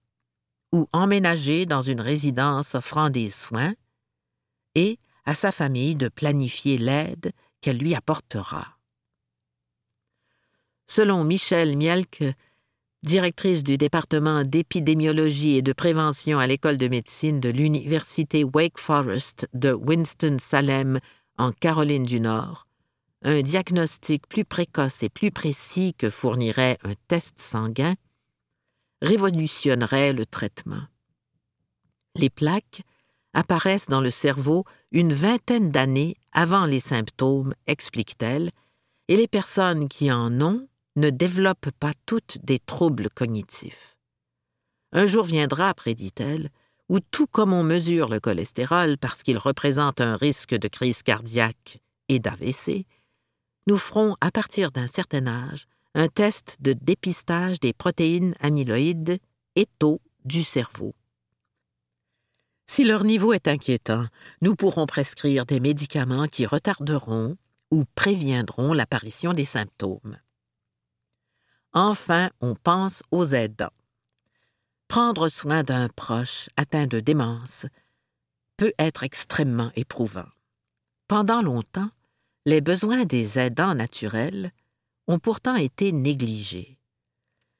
ou 0.72 0.88
emménager 0.92 1.66
dans 1.66 1.82
une 1.82 2.00
résidence 2.00 2.74
offrant 2.74 3.10
des 3.10 3.30
soins, 3.30 3.74
et 4.74 4.98
à 5.24 5.34
sa 5.34 5.52
famille 5.52 5.94
de 5.94 6.08
planifier 6.08 6.78
l'aide 6.78 7.32
qu'elle 7.60 7.78
lui 7.78 7.94
apportera. 7.94 8.78
Selon 10.86 11.24
Michelle 11.24 11.76
Mielke, 11.76 12.24
directrice 13.02 13.64
du 13.64 13.78
département 13.78 14.44
d'épidémiologie 14.44 15.56
et 15.56 15.62
de 15.62 15.72
prévention 15.72 16.38
à 16.38 16.46
l'école 16.46 16.76
de 16.76 16.88
médecine 16.88 17.40
de 17.40 17.48
l'Université 17.48 18.44
Wake 18.44 18.78
Forest 18.78 19.48
de 19.54 19.72
Winston-Salem 19.72 21.00
en 21.38 21.52
Caroline 21.52 22.04
du 22.04 22.20
Nord, 22.20 22.66
un 23.22 23.42
diagnostic 23.42 24.26
plus 24.28 24.44
précoce 24.44 25.02
et 25.02 25.08
plus 25.08 25.30
précis 25.30 25.94
que 25.96 26.10
fournirait 26.10 26.78
un 26.84 26.94
test 27.08 27.40
sanguin 27.40 27.94
révolutionnerait 29.02 30.14
le 30.14 30.24
traitement. 30.24 30.84
Les 32.14 32.30
plaques 32.30 32.82
apparaissent 33.34 33.88
dans 33.88 34.00
le 34.00 34.10
cerveau 34.10 34.64
une 34.90 35.12
vingtaine 35.12 35.70
d'années 35.70 36.16
avant 36.32 36.64
les 36.64 36.80
symptômes, 36.80 37.54
explique-t-elle, 37.66 38.50
et 39.08 39.16
les 39.16 39.28
personnes 39.28 39.88
qui 39.88 40.10
en 40.10 40.40
ont 40.40 40.68
ne 40.96 41.10
développent 41.10 41.70
pas 41.78 41.92
toutes 42.06 42.38
des 42.44 42.58
troubles 42.58 43.10
cognitifs. 43.10 43.96
Un 44.92 45.06
jour 45.06 45.24
viendra, 45.24 45.72
prédit-elle, 45.74 46.50
où 46.88 47.00
tout 47.00 47.26
comme 47.26 47.52
on 47.54 47.64
mesure 47.64 48.08
le 48.08 48.20
cholestérol 48.20 48.98
parce 48.98 49.22
qu'il 49.22 49.38
représente 49.38 50.00
un 50.00 50.16
risque 50.16 50.54
de 50.54 50.68
crise 50.68 51.02
cardiaque 51.02 51.80
et 52.08 52.18
d'AVC, 52.18 52.86
nous 53.66 53.78
ferons 53.78 54.16
à 54.20 54.30
partir 54.30 54.70
d'un 54.70 54.88
certain 54.88 55.26
âge 55.26 55.66
un 55.94 56.08
test 56.08 56.58
de 56.60 56.72
dépistage 56.72 57.60
des 57.60 57.72
protéines 57.72 58.34
amyloïdes 58.40 59.18
et 59.56 59.66
taux 59.78 60.00
du 60.24 60.42
cerveau. 60.42 60.94
Si 62.66 62.84
leur 62.84 63.04
niveau 63.04 63.32
est 63.32 63.48
inquiétant, 63.48 64.06
nous 64.40 64.56
pourrons 64.56 64.86
prescrire 64.86 65.44
des 65.44 65.60
médicaments 65.60 66.26
qui 66.26 66.46
retarderont 66.46 67.36
ou 67.70 67.84
préviendront 67.94 68.72
l'apparition 68.72 69.32
des 69.32 69.44
symptômes. 69.44 70.18
Enfin, 71.74 72.30
on 72.40 72.54
pense 72.54 73.02
aux 73.10 73.26
aidants. 73.26 73.72
Prendre 74.88 75.28
soin 75.28 75.62
d'un 75.62 75.88
proche 75.88 76.48
atteint 76.56 76.86
de 76.86 77.00
démence 77.00 77.66
peut 78.56 78.72
être 78.78 79.02
extrêmement 79.02 79.70
éprouvant. 79.74 80.28
Pendant 81.08 81.42
longtemps, 81.42 81.90
les 82.44 82.60
besoins 82.60 83.04
des 83.04 83.38
aidants 83.38 83.74
naturels 83.74 84.52
ont 85.08 85.18
pourtant 85.18 85.56
été 85.56 85.92
négligés. 85.92 86.78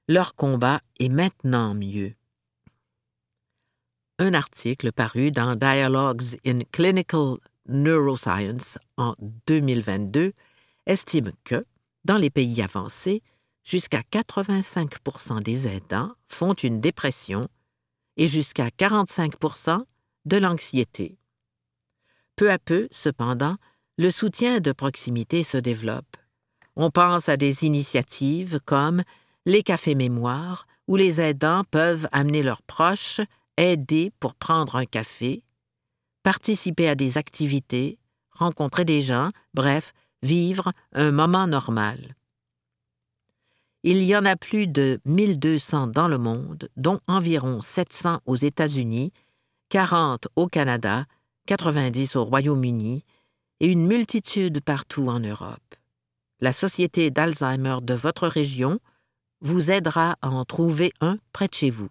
Leur 0.08 0.34
combat 0.34 0.80
est 0.98 1.08
maintenant 1.08 1.74
mieux. 1.74 2.14
Un 4.18 4.34
article 4.34 4.92
paru 4.92 5.30
dans 5.30 5.56
Dialogues 5.56 6.38
in 6.46 6.60
Clinical 6.70 7.38
Neuroscience 7.66 8.78
en 8.96 9.14
2022 9.46 10.32
estime 10.86 11.32
que, 11.44 11.64
dans 12.04 12.18
les 12.18 12.30
pays 12.30 12.60
avancés, 12.62 13.22
jusqu'à 13.64 14.02
85 14.02 15.42
des 15.42 15.68
aidants 15.68 16.12
font 16.28 16.52
une 16.54 16.80
dépression 16.80 17.48
et 18.16 18.26
jusqu'à 18.26 18.70
45 18.70 19.34
de 20.24 20.36
l'anxiété. 20.36 21.18
Peu 22.36 22.50
à 22.50 22.58
peu, 22.58 22.88
cependant, 22.90 23.56
le 23.98 24.10
soutien 24.10 24.60
de 24.60 24.72
proximité 24.72 25.42
se 25.42 25.58
développe. 25.58 26.16
On 26.76 26.90
pense 26.90 27.28
à 27.28 27.36
des 27.36 27.64
initiatives 27.64 28.60
comme 28.64 29.02
les 29.44 29.62
cafés 29.62 29.94
mémoire, 29.94 30.66
où 30.88 30.96
les 30.96 31.20
aidants 31.20 31.64
peuvent 31.70 32.08
amener 32.12 32.42
leurs 32.42 32.62
proches, 32.62 33.20
aider 33.56 34.12
pour 34.20 34.34
prendre 34.34 34.76
un 34.76 34.86
café, 34.86 35.42
participer 36.22 36.88
à 36.88 36.94
des 36.94 37.18
activités, 37.18 37.98
rencontrer 38.30 38.84
des 38.84 39.02
gens, 39.02 39.30
bref, 39.54 39.92
vivre 40.22 40.72
un 40.92 41.10
moment 41.10 41.46
normal. 41.46 42.14
Il 43.84 44.02
y 44.04 44.16
en 44.16 44.24
a 44.24 44.36
plus 44.36 44.68
de 44.68 45.00
1200 45.04 45.88
dans 45.88 46.08
le 46.08 46.18
monde, 46.18 46.68
dont 46.76 47.00
environ 47.08 47.60
700 47.60 48.20
aux 48.26 48.36
États-Unis, 48.36 49.12
40 49.70 50.28
au 50.36 50.46
Canada, 50.46 51.06
90 51.46 52.16
au 52.16 52.24
Royaume-Uni 52.24 53.04
et 53.58 53.66
une 53.66 53.86
multitude 53.86 54.60
partout 54.62 55.08
en 55.08 55.18
Europe. 55.18 55.74
La 56.42 56.52
Société 56.52 57.12
d'Alzheimer 57.12 57.76
de 57.82 57.94
votre 57.94 58.26
région 58.26 58.80
vous 59.42 59.70
aidera 59.70 60.16
à 60.22 60.28
en 60.28 60.44
trouver 60.44 60.92
un 61.00 61.18
près 61.32 61.46
de 61.46 61.54
chez 61.54 61.70
vous. 61.70 61.88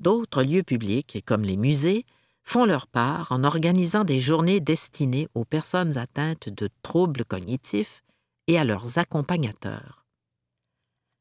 D'autres 0.00 0.42
lieux 0.42 0.64
publics, 0.64 1.22
comme 1.24 1.44
les 1.44 1.56
musées, 1.56 2.06
font 2.42 2.64
leur 2.64 2.88
part 2.88 3.30
en 3.30 3.44
organisant 3.44 4.02
des 4.02 4.18
journées 4.18 4.58
destinées 4.58 5.28
aux 5.34 5.44
personnes 5.44 5.96
atteintes 5.96 6.48
de 6.48 6.68
troubles 6.82 7.24
cognitifs 7.24 8.02
et 8.48 8.58
à 8.58 8.64
leurs 8.64 8.98
accompagnateurs. 8.98 10.04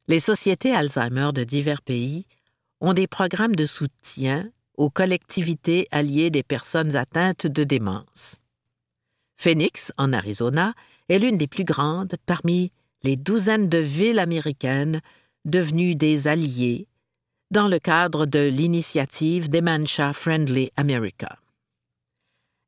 Les 0.08 0.20
sociétés 0.20 0.74
Alzheimer 0.74 1.30
de 1.32 1.44
divers 1.44 1.84
pays 1.84 2.26
ont 2.82 2.94
des 2.94 3.08
programmes 3.08 3.56
de 3.56 3.68
soutien 3.68 4.50
aux 4.78 4.90
collectivités 4.90 5.88
alliées 5.92 6.32
des 6.32 6.42
personnes 6.42 6.96
atteintes 6.96 7.46
de 7.46 7.64
démence. 7.64 8.38
Phoenix, 9.38 9.92
en 9.98 10.12
Arizona, 10.12 10.74
est 11.10 11.20
l'une 11.20 11.38
des 11.38 11.48
plus 11.48 11.64
grandes 11.64 12.16
parmi 12.26 12.72
les 13.04 13.18
douzaines 13.18 13.70
de 13.70 13.78
villes 13.78 14.20
américaines 14.20 15.02
devenues 15.46 15.96
des 15.96 16.28
alliés 16.28 16.88
dans 17.52 17.68
le 17.68 17.80
cadre 17.80 18.26
de 18.26 18.48
l'initiative 18.48 19.50
Dementia 19.50 20.14
Friendly 20.14 20.72
America. 20.76 21.38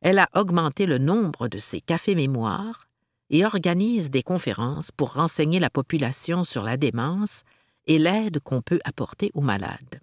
Elle 0.02 0.20
a 0.20 0.30
augmenté 0.36 0.86
le 0.86 1.00
nombre 1.00 1.48
de 1.48 1.58
ses 1.58 1.82
cafés 1.82 2.14
mémoires 2.14 2.88
et 3.30 3.46
organise 3.46 4.12
des 4.12 4.22
conférences 4.22 4.92
pour 4.92 5.14
renseigner 5.14 5.60
la 5.60 5.72
population 5.72 6.44
sur 6.44 6.62
la 6.62 6.78
démence 6.78 7.42
et 7.88 7.98
l'aide 7.98 8.40
qu'on 8.40 8.62
peut 8.62 8.80
apporter 8.84 9.32
aux 9.34 9.42
malades. 9.42 10.02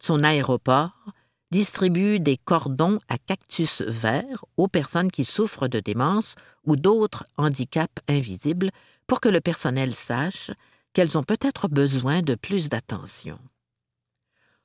Son 0.00 0.22
aéroport 0.22 1.12
distribue 1.50 2.20
des 2.20 2.36
cordons 2.36 2.98
à 3.08 3.18
cactus 3.18 3.82
verts 3.82 4.44
aux 4.56 4.68
personnes 4.68 5.10
qui 5.10 5.24
souffrent 5.24 5.68
de 5.68 5.80
démence 5.80 6.34
ou 6.64 6.76
d'autres 6.76 7.26
handicaps 7.36 8.02
invisibles 8.08 8.70
pour 9.06 9.20
que 9.20 9.28
le 9.28 9.40
personnel 9.40 9.94
sache 9.94 10.50
qu'elles 10.92 11.16
ont 11.16 11.22
peut-être 11.22 11.68
besoin 11.68 12.22
de 12.22 12.34
plus 12.34 12.68
d'attention. 12.68 13.38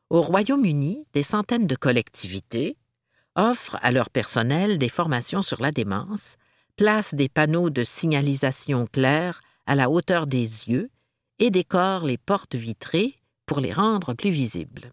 Au 0.09 0.21
Royaume-Uni, 0.21 1.05
des 1.13 1.23
centaines 1.23 1.67
de 1.67 1.75
collectivités 1.75 2.77
offrent 3.35 3.77
à 3.81 3.91
leur 3.91 4.09
personnel 4.09 4.77
des 4.77 4.89
formations 4.89 5.41
sur 5.41 5.61
la 5.61 5.71
démence 5.71 6.35
place 6.75 7.13
des 7.13 7.29
panneaux 7.29 7.69
de 7.69 7.83
signalisation 7.83 8.87
clairs 8.87 9.41
à 9.67 9.75
la 9.75 9.89
hauteur 9.89 10.25
des 10.25 10.69
yeux 10.69 10.89
et 11.39 11.51
décore 11.51 12.05
les 12.05 12.17
portes 12.17 12.55
vitrées 12.55 13.15
pour 13.45 13.59
les 13.59 13.73
rendre 13.73 14.13
plus 14.13 14.31
visibles. 14.31 14.91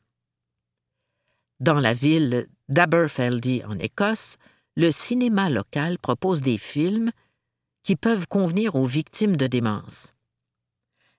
Dans 1.61 1.81
la 1.81 1.92
ville 1.92 2.47
d'Aberfeldy 2.68 3.62
en 3.64 3.79
Écosse, 3.79 4.37
le 4.77 4.92
cinéma 4.92 5.51
local 5.51 5.99
propose 5.99 6.40
des 6.40 6.59
films 6.59 7.11
qui 7.83 7.97
peuvent 7.97 8.29
convenir 8.29 8.77
aux 8.77 8.87
victimes 8.87 9.37
de 9.37 9.47
démence. 9.47 10.14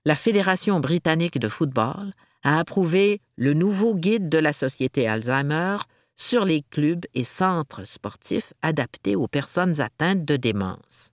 La 0.06 0.16
Fédération 0.16 0.80
britannique 0.80 1.38
de 1.38 1.48
football 1.48 2.14
a 2.42 2.58
approuvé 2.58 3.20
le 3.36 3.52
nouveau 3.52 3.94
guide 3.94 4.30
de 4.30 4.38
la 4.38 4.54
Société 4.54 5.06
Alzheimer 5.06 5.76
sur 6.16 6.46
les 6.46 6.62
clubs 6.62 7.04
et 7.12 7.24
centres 7.24 7.84
sportifs 7.84 8.54
adaptés 8.62 9.16
aux 9.16 9.28
personnes 9.28 9.80
atteintes 9.80 10.24
de 10.24 10.36
démence. 10.36 11.12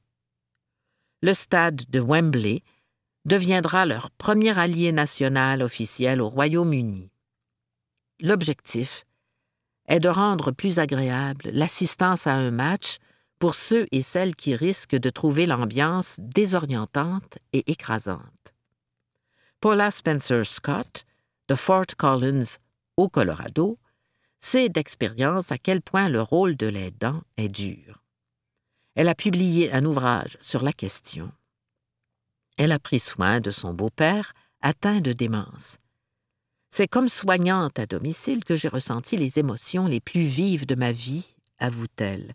Le 1.21 1.33
stade 1.33 1.83
de 1.89 1.99
Wembley 1.99 2.61
deviendra 3.25 3.85
leur 3.85 4.09
premier 4.11 4.57
allié 4.57 4.93
national 4.93 5.61
officiel 5.61 6.21
au 6.21 6.29
Royaume-Uni. 6.29 7.09
L'objectif 8.21 9.06
est 9.87 9.99
de 9.99 10.09
rendre 10.09 10.51
plus 10.51 10.79
agréable 10.79 11.49
l'assistance 11.51 12.27
à 12.27 12.33
un 12.33 12.51
match 12.51 12.97
pour 13.39 13.55
ceux 13.55 13.87
et 13.91 14.01
celles 14.01 14.35
qui 14.35 14.55
risquent 14.55 14.95
de 14.95 15.09
trouver 15.09 15.45
l'ambiance 15.45 16.15
désorientante 16.19 17.37
et 17.53 17.69
écrasante. 17.71 18.53
Paula 19.61 19.91
Spencer 19.91 20.45
Scott, 20.45 21.05
de 21.47 21.55
Fort 21.55 21.85
Collins, 21.97 22.57
au 22.97 23.09
Colorado, 23.09 23.77
sait 24.39 24.69
d'expérience 24.69 25.51
à 25.51 25.57
quel 25.57 25.81
point 25.81 26.09
le 26.09 26.21
rôle 26.21 26.55
de 26.55 26.67
l'aidant 26.67 27.21
est 27.37 27.49
dur. 27.49 28.03
Elle 28.95 29.07
a 29.07 29.15
publié 29.15 29.71
un 29.71 29.85
ouvrage 29.85 30.37
sur 30.41 30.63
la 30.63 30.73
question. 30.73 31.31
Elle 32.57 32.71
a 32.71 32.79
pris 32.79 32.99
soin 32.99 33.39
de 33.39 33.51
son 33.51 33.73
beau-père 33.73 34.33
atteint 34.61 35.01
de 35.01 35.13
démence. 35.13 35.77
C'est 36.69 36.87
comme 36.87 37.09
soignante 37.09 37.79
à 37.79 37.85
domicile 37.85 38.43
que 38.43 38.55
j'ai 38.55 38.67
ressenti 38.67 39.17
les 39.17 39.39
émotions 39.39 39.87
les 39.87 39.99
plus 39.99 40.23
vives 40.23 40.65
de 40.65 40.75
ma 40.75 40.91
vie, 40.91 41.35
avoue-t-elle. 41.59 42.33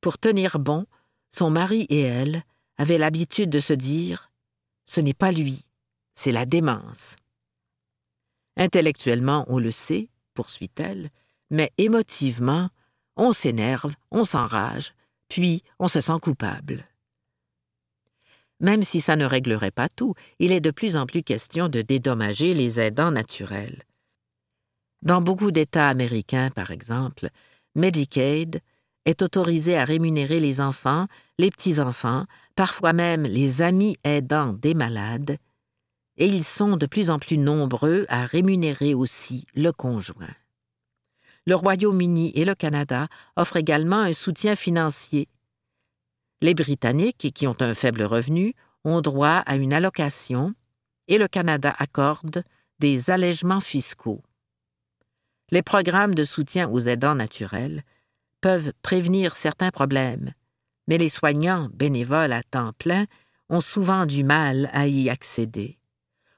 Pour 0.00 0.18
tenir 0.18 0.58
bon, 0.58 0.84
son 1.30 1.50
mari 1.50 1.86
et 1.88 2.00
elle 2.00 2.42
avaient 2.76 2.98
l'habitude 2.98 3.50
de 3.50 3.60
se 3.60 3.72
dire 3.72 4.30
Ce 4.84 5.00
n'est 5.00 5.14
pas 5.14 5.32
lui, 5.32 5.64
c'est 6.14 6.32
la 6.32 6.46
démence. 6.46 7.16
Intellectuellement, 8.56 9.46
on 9.48 9.58
le 9.58 9.70
sait, 9.70 10.10
poursuit-elle, 10.34 11.10
mais 11.50 11.70
émotivement, 11.78 12.68
on 13.16 13.32
s'énerve, 13.32 13.94
on 14.10 14.24
s'enrage, 14.24 14.94
puis 15.28 15.62
on 15.78 15.88
se 15.88 16.00
sent 16.00 16.18
coupable. 16.20 16.86
Même 18.62 18.82
si 18.82 19.00
ça 19.00 19.16
ne 19.16 19.26
réglerait 19.26 19.72
pas 19.72 19.88
tout, 19.88 20.14
il 20.38 20.52
est 20.52 20.60
de 20.60 20.70
plus 20.70 20.96
en 20.96 21.04
plus 21.04 21.22
question 21.22 21.68
de 21.68 21.82
dédommager 21.82 22.54
les 22.54 22.80
aidants 22.80 23.10
naturels. 23.10 23.82
Dans 25.02 25.20
beaucoup 25.20 25.50
d'États 25.50 25.88
américains, 25.88 26.48
par 26.54 26.70
exemple, 26.70 27.28
Medicaid 27.74 28.60
est 29.04 29.20
autorisé 29.20 29.76
à 29.76 29.84
rémunérer 29.84 30.38
les 30.38 30.60
enfants, 30.60 31.08
les 31.38 31.50
petits-enfants, 31.50 32.24
parfois 32.54 32.92
même 32.92 33.24
les 33.24 33.62
amis 33.62 33.96
aidants 34.04 34.52
des 34.52 34.74
malades, 34.74 35.38
et 36.16 36.26
ils 36.26 36.44
sont 36.44 36.76
de 36.76 36.86
plus 36.86 37.10
en 37.10 37.18
plus 37.18 37.38
nombreux 37.38 38.06
à 38.08 38.26
rémunérer 38.26 38.94
aussi 38.94 39.44
le 39.54 39.72
conjoint. 39.72 40.34
Le 41.46 41.56
Royaume-Uni 41.56 42.30
et 42.36 42.44
le 42.44 42.54
Canada 42.54 43.08
offrent 43.34 43.56
également 43.56 44.02
un 44.02 44.12
soutien 44.12 44.54
financier. 44.54 45.26
Les 46.42 46.54
Britanniques, 46.54 47.32
qui 47.32 47.46
ont 47.46 47.56
un 47.60 47.72
faible 47.72 48.02
revenu, 48.02 48.54
ont 48.84 49.00
droit 49.00 49.44
à 49.46 49.54
une 49.54 49.72
allocation 49.72 50.54
et 51.06 51.16
le 51.16 51.28
Canada 51.28 51.72
accorde 51.78 52.42
des 52.80 53.10
allègements 53.10 53.60
fiscaux. 53.60 54.24
Les 55.52 55.62
programmes 55.62 56.16
de 56.16 56.24
soutien 56.24 56.68
aux 56.68 56.80
aidants 56.80 57.14
naturels 57.14 57.84
peuvent 58.40 58.72
prévenir 58.82 59.36
certains 59.36 59.70
problèmes, 59.70 60.32
mais 60.88 60.98
les 60.98 61.08
soignants 61.08 61.70
bénévoles 61.74 62.32
à 62.32 62.42
temps 62.42 62.72
plein 62.76 63.06
ont 63.48 63.60
souvent 63.60 64.04
du 64.04 64.24
mal 64.24 64.68
à 64.72 64.88
y 64.88 65.10
accéder. 65.10 65.78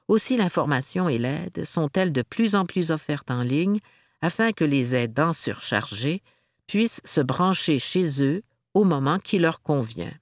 Aussi 0.07 0.37
l'information 0.37 1.09
et 1.09 1.17
l'aide 1.17 1.65
sont-elles 1.65 2.13
de 2.13 2.21
plus 2.21 2.53
en 2.53 2.65
plus 2.65 2.91
offertes 2.91 3.31
en 3.31 3.41
ligne 3.41 3.79
afin 4.21 4.51
que 4.51 4.65
les 4.65 4.93
aidants 4.93 5.33
surchargés 5.33 6.21
puissent 6.67 7.01
se 7.05 7.21
brancher 7.21 7.79
chez 7.79 8.21
eux 8.21 8.43
au 8.75 8.83
moment 8.83 9.17
qui 9.17 9.39
leur 9.39 9.63
convient. 9.63 10.13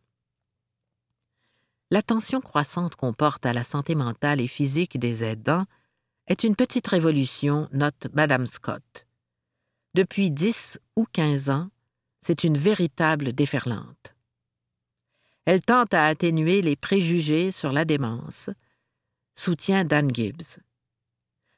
L'attention 1.91 2.39
croissante 2.39 2.95
qu'on 2.95 3.11
porte 3.11 3.45
à 3.45 3.51
la 3.51 3.63
santé 3.63 3.95
mentale 3.95 4.39
et 4.39 4.47
physique 4.47 4.97
des 4.97 5.23
aidants 5.23 5.65
est 6.27 6.43
une 6.43 6.55
petite 6.55 6.87
révolution, 6.87 7.67
note 7.73 8.07
Madame 8.13 8.47
Scott. 8.47 9.07
Depuis 9.95 10.31
dix 10.31 10.79
ou 10.95 11.05
quinze 11.11 11.49
ans, 11.49 11.69
c'est 12.21 12.43
une 12.43 12.57
véritable 12.57 13.33
déferlante. 13.33 14.15
Elle 15.45 15.61
tente 15.61 15.93
à 15.93 16.05
atténuer 16.05 16.61
les 16.61 16.75
préjugés 16.75 17.51
sur 17.51 17.71
la 17.71 17.85
démence, 17.85 18.49
soutient 19.35 19.83
Dan 19.83 20.13
Gibbs. 20.13 20.59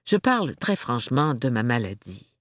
Je 0.06 0.18
parle 0.18 0.56
très 0.56 0.76
franchement 0.76 1.36
de 1.36 1.50
ma 1.50 1.62
maladie. 1.62 2.35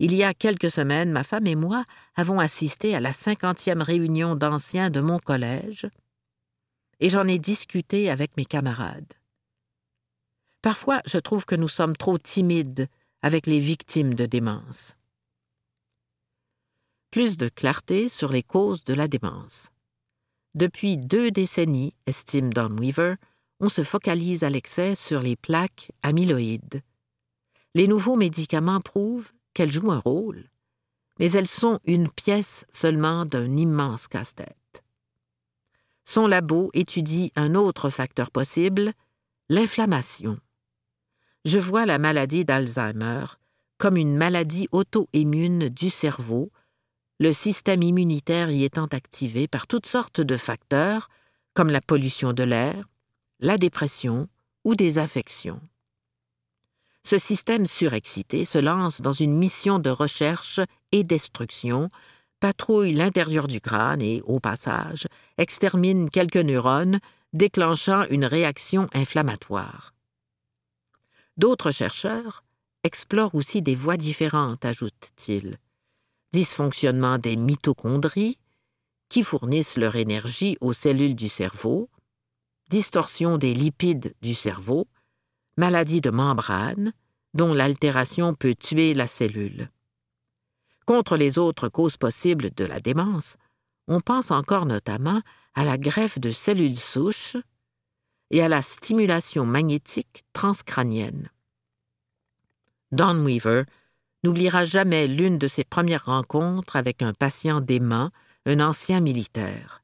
Il 0.00 0.14
y 0.14 0.24
a 0.24 0.34
quelques 0.34 0.70
semaines, 0.70 1.12
ma 1.12 1.22
femme 1.22 1.46
et 1.46 1.54
moi 1.54 1.84
avons 2.16 2.40
assisté 2.40 2.94
à 2.94 3.00
la 3.00 3.12
cinquantième 3.12 3.82
réunion 3.82 4.34
d'anciens 4.34 4.90
de 4.90 5.00
mon 5.00 5.18
collège, 5.18 5.86
et 7.00 7.08
j'en 7.08 7.26
ai 7.26 7.38
discuté 7.38 8.10
avec 8.10 8.36
mes 8.36 8.44
camarades. 8.44 9.12
Parfois, 10.62 11.00
je 11.06 11.18
trouve 11.18 11.44
que 11.44 11.54
nous 11.54 11.68
sommes 11.68 11.96
trop 11.96 12.18
timides 12.18 12.88
avec 13.22 13.46
les 13.46 13.60
victimes 13.60 14.14
de 14.14 14.26
démence. 14.26 14.96
Plus 17.10 17.36
de 17.36 17.48
clarté 17.48 18.08
sur 18.08 18.32
les 18.32 18.42
causes 18.42 18.84
de 18.84 18.94
la 18.94 19.06
démence. 19.06 19.68
Depuis 20.54 20.96
deux 20.96 21.30
décennies, 21.30 21.94
estime 22.06 22.52
Don 22.52 22.76
Weaver, 22.76 23.16
on 23.60 23.68
se 23.68 23.82
focalise 23.82 24.42
à 24.42 24.50
l'excès 24.50 24.94
sur 24.94 25.20
les 25.20 25.36
plaques 25.36 25.92
amyloïdes. 26.02 26.82
Les 27.74 27.86
nouveaux 27.86 28.16
médicaments 28.16 28.80
prouvent 28.80 29.32
qu'elles 29.54 29.72
jouent 29.72 29.92
un 29.92 30.00
rôle, 30.00 30.50
mais 31.18 31.30
elles 31.32 31.48
sont 31.48 31.78
une 31.84 32.10
pièce 32.10 32.66
seulement 32.72 33.24
d'un 33.24 33.56
immense 33.56 34.08
casse-tête. 34.08 34.84
Son 36.04 36.26
labo 36.26 36.70
étudie 36.74 37.32
un 37.36 37.54
autre 37.54 37.88
facteur 37.88 38.30
possible, 38.30 38.92
l'inflammation. 39.48 40.38
Je 41.44 41.58
vois 41.58 41.86
la 41.86 41.98
maladie 41.98 42.44
d'Alzheimer 42.44 43.24
comme 43.78 43.96
une 43.96 44.16
maladie 44.16 44.68
auto-immune 44.72 45.68
du 45.68 45.90
cerveau, 45.90 46.50
le 47.20 47.32
système 47.32 47.82
immunitaire 47.82 48.50
y 48.50 48.64
étant 48.64 48.86
activé 48.86 49.48
par 49.48 49.66
toutes 49.66 49.86
sortes 49.86 50.20
de 50.20 50.36
facteurs, 50.36 51.08
comme 51.54 51.70
la 51.70 51.80
pollution 51.80 52.32
de 52.32 52.44
l'air, 52.44 52.88
la 53.40 53.58
dépression 53.58 54.28
ou 54.64 54.74
des 54.74 54.98
affections. 54.98 55.60
Ce 57.06 57.18
système 57.18 57.66
surexcité 57.66 58.44
se 58.44 58.58
lance 58.58 59.02
dans 59.02 59.12
une 59.12 59.36
mission 59.36 59.78
de 59.78 59.90
recherche 59.90 60.60
et 60.90 61.04
destruction, 61.04 61.90
patrouille 62.40 62.94
l'intérieur 62.94 63.46
du 63.46 63.60
crâne 63.60 64.00
et, 64.00 64.22
au 64.24 64.40
passage, 64.40 65.06
extermine 65.36 66.08
quelques 66.08 66.36
neurones, 66.36 66.98
déclenchant 67.34 68.04
une 68.08 68.24
réaction 68.24 68.88
inflammatoire. 68.94 69.92
D'autres 71.36 71.72
chercheurs 71.72 72.42
explorent 72.84 73.34
aussi 73.34 73.60
des 73.60 73.74
voies 73.74 73.96
différentes, 73.96 74.64
ajoute-t-il. 74.64 75.58
Dysfonctionnement 76.32 77.18
des 77.18 77.36
mitochondries, 77.36 78.38
qui 79.08 79.22
fournissent 79.22 79.76
leur 79.76 79.96
énergie 79.96 80.56
aux 80.60 80.72
cellules 80.72 81.14
du 81.16 81.28
cerveau, 81.28 81.90
distorsion 82.70 83.36
des 83.36 83.54
lipides 83.54 84.14
du 84.22 84.34
cerveau, 84.34 84.86
maladie 85.56 86.00
de 86.00 86.10
membrane, 86.10 86.92
dont 87.34 87.52
l'altération 87.52 88.34
peut 88.34 88.54
tuer 88.54 88.94
la 88.94 89.06
cellule. 89.06 89.70
Contre 90.86 91.16
les 91.16 91.38
autres 91.38 91.68
causes 91.68 91.96
possibles 91.96 92.50
de 92.54 92.64
la 92.64 92.80
démence, 92.80 93.36
on 93.88 94.00
pense 94.00 94.30
encore 94.30 94.66
notamment 94.66 95.22
à 95.54 95.64
la 95.64 95.78
greffe 95.78 96.18
de 96.18 96.32
cellules 96.32 96.76
souches 96.76 97.36
et 98.30 98.42
à 98.42 98.48
la 98.48 98.62
stimulation 98.62 99.46
magnétique 99.46 100.24
transcrânienne. 100.32 101.30
Don 102.92 103.24
Weaver 103.24 103.64
n'oubliera 104.22 104.64
jamais 104.64 105.06
l'une 105.06 105.38
de 105.38 105.48
ses 105.48 105.64
premières 105.64 106.06
rencontres 106.06 106.76
avec 106.76 107.02
un 107.02 107.12
patient 107.12 107.60
dément, 107.60 108.10
un 108.46 108.60
ancien 108.60 109.00
militaire. 109.00 109.82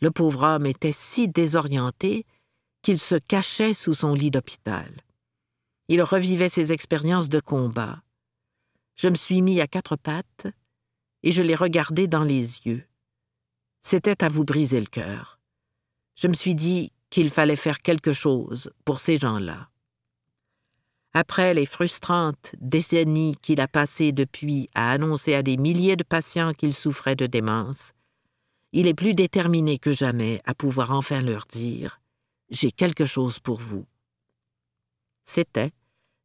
Le 0.00 0.10
pauvre 0.10 0.42
homme 0.42 0.66
était 0.66 0.92
si 0.92 1.28
désorienté 1.28 2.26
qu'il 2.82 2.98
se 2.98 3.14
cachait 3.14 3.74
sous 3.74 3.94
son 3.94 4.14
lit 4.14 4.30
d'hôpital. 4.30 5.02
Il 5.88 6.02
revivait 6.02 6.48
ses 6.48 6.72
expériences 6.72 7.28
de 7.28 7.40
combat. 7.40 8.02
Je 8.96 9.08
me 9.08 9.14
suis 9.14 9.42
mis 9.42 9.60
à 9.60 9.66
quatre 9.66 9.96
pattes 9.96 10.46
et 11.22 11.32
je 11.32 11.42
l'ai 11.42 11.54
regardé 11.54 12.08
dans 12.08 12.24
les 12.24 12.58
yeux. 12.66 12.84
C'était 13.82 14.22
à 14.22 14.28
vous 14.28 14.44
briser 14.44 14.80
le 14.80 14.86
cœur. 14.86 15.40
Je 16.14 16.28
me 16.28 16.34
suis 16.34 16.54
dit 16.54 16.92
qu'il 17.10 17.30
fallait 17.30 17.56
faire 17.56 17.82
quelque 17.82 18.12
chose 18.12 18.70
pour 18.84 19.00
ces 19.00 19.16
gens-là. 19.16 19.68
Après 21.14 21.52
les 21.52 21.66
frustrantes 21.66 22.54
décennies 22.60 23.36
qu'il 23.42 23.60
a 23.60 23.68
passées 23.68 24.12
depuis 24.12 24.70
à 24.74 24.92
annoncer 24.92 25.34
à 25.34 25.42
des 25.42 25.56
milliers 25.56 25.96
de 25.96 26.04
patients 26.04 26.54
qu'il 26.54 26.72
souffrait 26.72 27.16
de 27.16 27.26
démence, 27.26 27.92
il 28.72 28.86
est 28.86 28.94
plus 28.94 29.14
déterminé 29.14 29.78
que 29.78 29.92
jamais 29.92 30.40
à 30.46 30.54
pouvoir 30.54 30.92
enfin 30.92 31.20
leur 31.20 31.44
dire 31.44 32.01
J'ai 32.52 32.70
quelque 32.70 33.06
chose 33.06 33.38
pour 33.38 33.58
vous. 33.58 33.86
C'était 35.24 35.72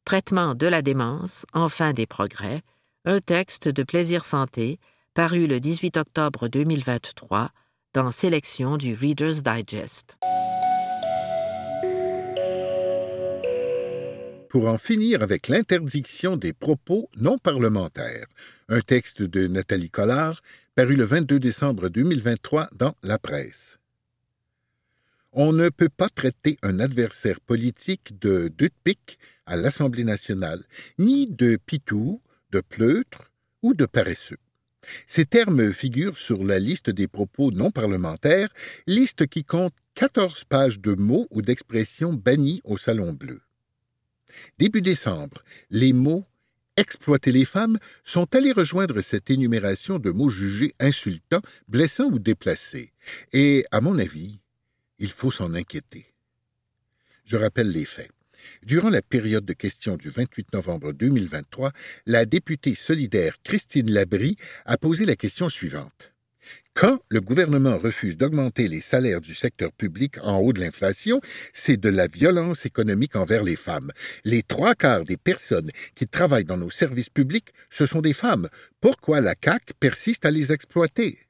Traitement 0.03 0.55
de 0.55 0.67
la 0.67 0.81
démence, 0.81 1.45
enfin 1.53 1.93
des 1.93 2.05
progrès, 2.05 2.63
un 3.05 3.19
texte 3.19 3.69
de 3.69 3.83
Plaisir 3.83 4.25
Santé, 4.25 4.77
paru 5.13 5.47
le 5.47 5.61
18 5.61 5.95
octobre 5.95 6.49
2023 6.49 7.51
dans 7.93 8.11
Sélection 8.11 8.75
du 8.75 8.93
Reader's 8.93 9.41
Digest. 9.41 10.17
Pour 14.49 14.67
en 14.67 14.77
finir 14.77 15.21
avec 15.21 15.47
l'interdiction 15.47 16.35
des 16.35 16.51
propos 16.51 17.09
non 17.15 17.37
parlementaires, 17.37 18.27
un 18.67 18.81
texte 18.81 19.21
de 19.21 19.47
Nathalie 19.47 19.89
Collard, 19.89 20.41
paru 20.75 20.95
le 20.95 21.05
22 21.05 21.39
décembre 21.39 21.87
2023 21.87 22.69
dans 22.73 22.95
La 23.01 23.17
Presse. 23.17 23.76
On 25.39 25.53
ne 25.53 25.69
peut 25.69 25.87
pas 25.87 26.09
traiter 26.09 26.57
un 26.63 26.79
adversaire 26.79 27.39
politique 27.39 28.17
de 28.17 28.51
pique 28.83 29.19
à 29.45 29.55
l'Assemblée 29.55 30.03
nationale, 30.03 30.63
ni 30.97 31.27
de 31.27 31.59
pitou, 31.63 32.23
de 32.49 32.59
pleutre 32.59 33.31
ou 33.61 33.75
de 33.75 33.85
paresseux. 33.85 34.39
Ces 35.05 35.27
termes 35.27 35.73
figurent 35.73 36.17
sur 36.17 36.43
la 36.43 36.57
liste 36.57 36.89
des 36.89 37.07
propos 37.07 37.51
non 37.51 37.69
parlementaires, 37.69 38.51
liste 38.87 39.27
qui 39.27 39.43
compte 39.43 39.75
14 39.93 40.43
pages 40.45 40.79
de 40.79 40.95
mots 40.95 41.27
ou 41.29 41.43
d'expressions 41.43 42.13
bannis 42.13 42.59
au 42.63 42.75
Salon 42.75 43.13
Bleu. 43.13 43.41
Début 44.57 44.81
décembre, 44.81 45.43
les 45.69 45.93
mots 45.93 46.25
exploiter 46.77 47.31
les 47.31 47.45
femmes 47.45 47.77
sont 48.03 48.33
allés 48.33 48.53
rejoindre 48.53 49.01
cette 49.01 49.29
énumération 49.29 49.99
de 49.99 50.09
mots 50.09 50.29
jugés 50.29 50.73
insultants, 50.79 51.41
blessants 51.67 52.09
ou 52.11 52.17
déplacés. 52.17 52.91
Et, 53.33 53.65
à 53.71 53.81
mon 53.81 53.99
avis, 53.99 54.39
il 54.99 55.11
faut 55.11 55.31
s'en 55.31 55.53
inquiéter. 55.53 56.13
Je 57.25 57.37
rappelle 57.37 57.71
les 57.71 57.85
faits. 57.85 58.11
Durant 58.63 58.89
la 58.89 59.01
période 59.01 59.45
de 59.45 59.53
questions 59.53 59.97
du 59.97 60.09
28 60.09 60.53
novembre 60.53 60.93
2023, 60.93 61.71
la 62.05 62.25
députée 62.25 62.75
solidaire 62.75 63.37
Christine 63.43 63.91
Labrie 63.91 64.37
a 64.65 64.77
posé 64.77 65.05
la 65.05 65.15
question 65.15 65.49
suivante. 65.49 66.13
Quand 66.73 66.99
le 67.09 67.21
gouvernement 67.21 67.77
refuse 67.77 68.17
d'augmenter 68.17 68.67
les 68.67 68.81
salaires 68.81 69.19
du 69.19 69.33
secteur 69.33 69.71
public 69.71 70.17
en 70.21 70.37
haut 70.37 70.53
de 70.53 70.59
l'inflation, 70.59 71.19
c'est 71.51 71.77
de 71.77 71.89
la 71.89 72.07
violence 72.07 72.65
économique 72.65 73.15
envers 73.15 73.43
les 73.43 73.55
femmes. 73.55 73.91
Les 74.23 74.43
trois 74.43 74.75
quarts 74.75 75.03
des 75.03 75.17
personnes 75.17 75.71
qui 75.95 76.07
travaillent 76.07 76.45
dans 76.45 76.55
nos 76.55 76.69
services 76.69 77.09
publics, 77.09 77.51
ce 77.69 77.85
sont 77.85 78.01
des 78.01 78.13
femmes. 78.13 78.47
Pourquoi 78.79 79.21
la 79.21 79.33
CAQ 79.43 79.73
persiste 79.79 80.25
à 80.25 80.31
les 80.31 80.51
exploiter? 80.51 81.26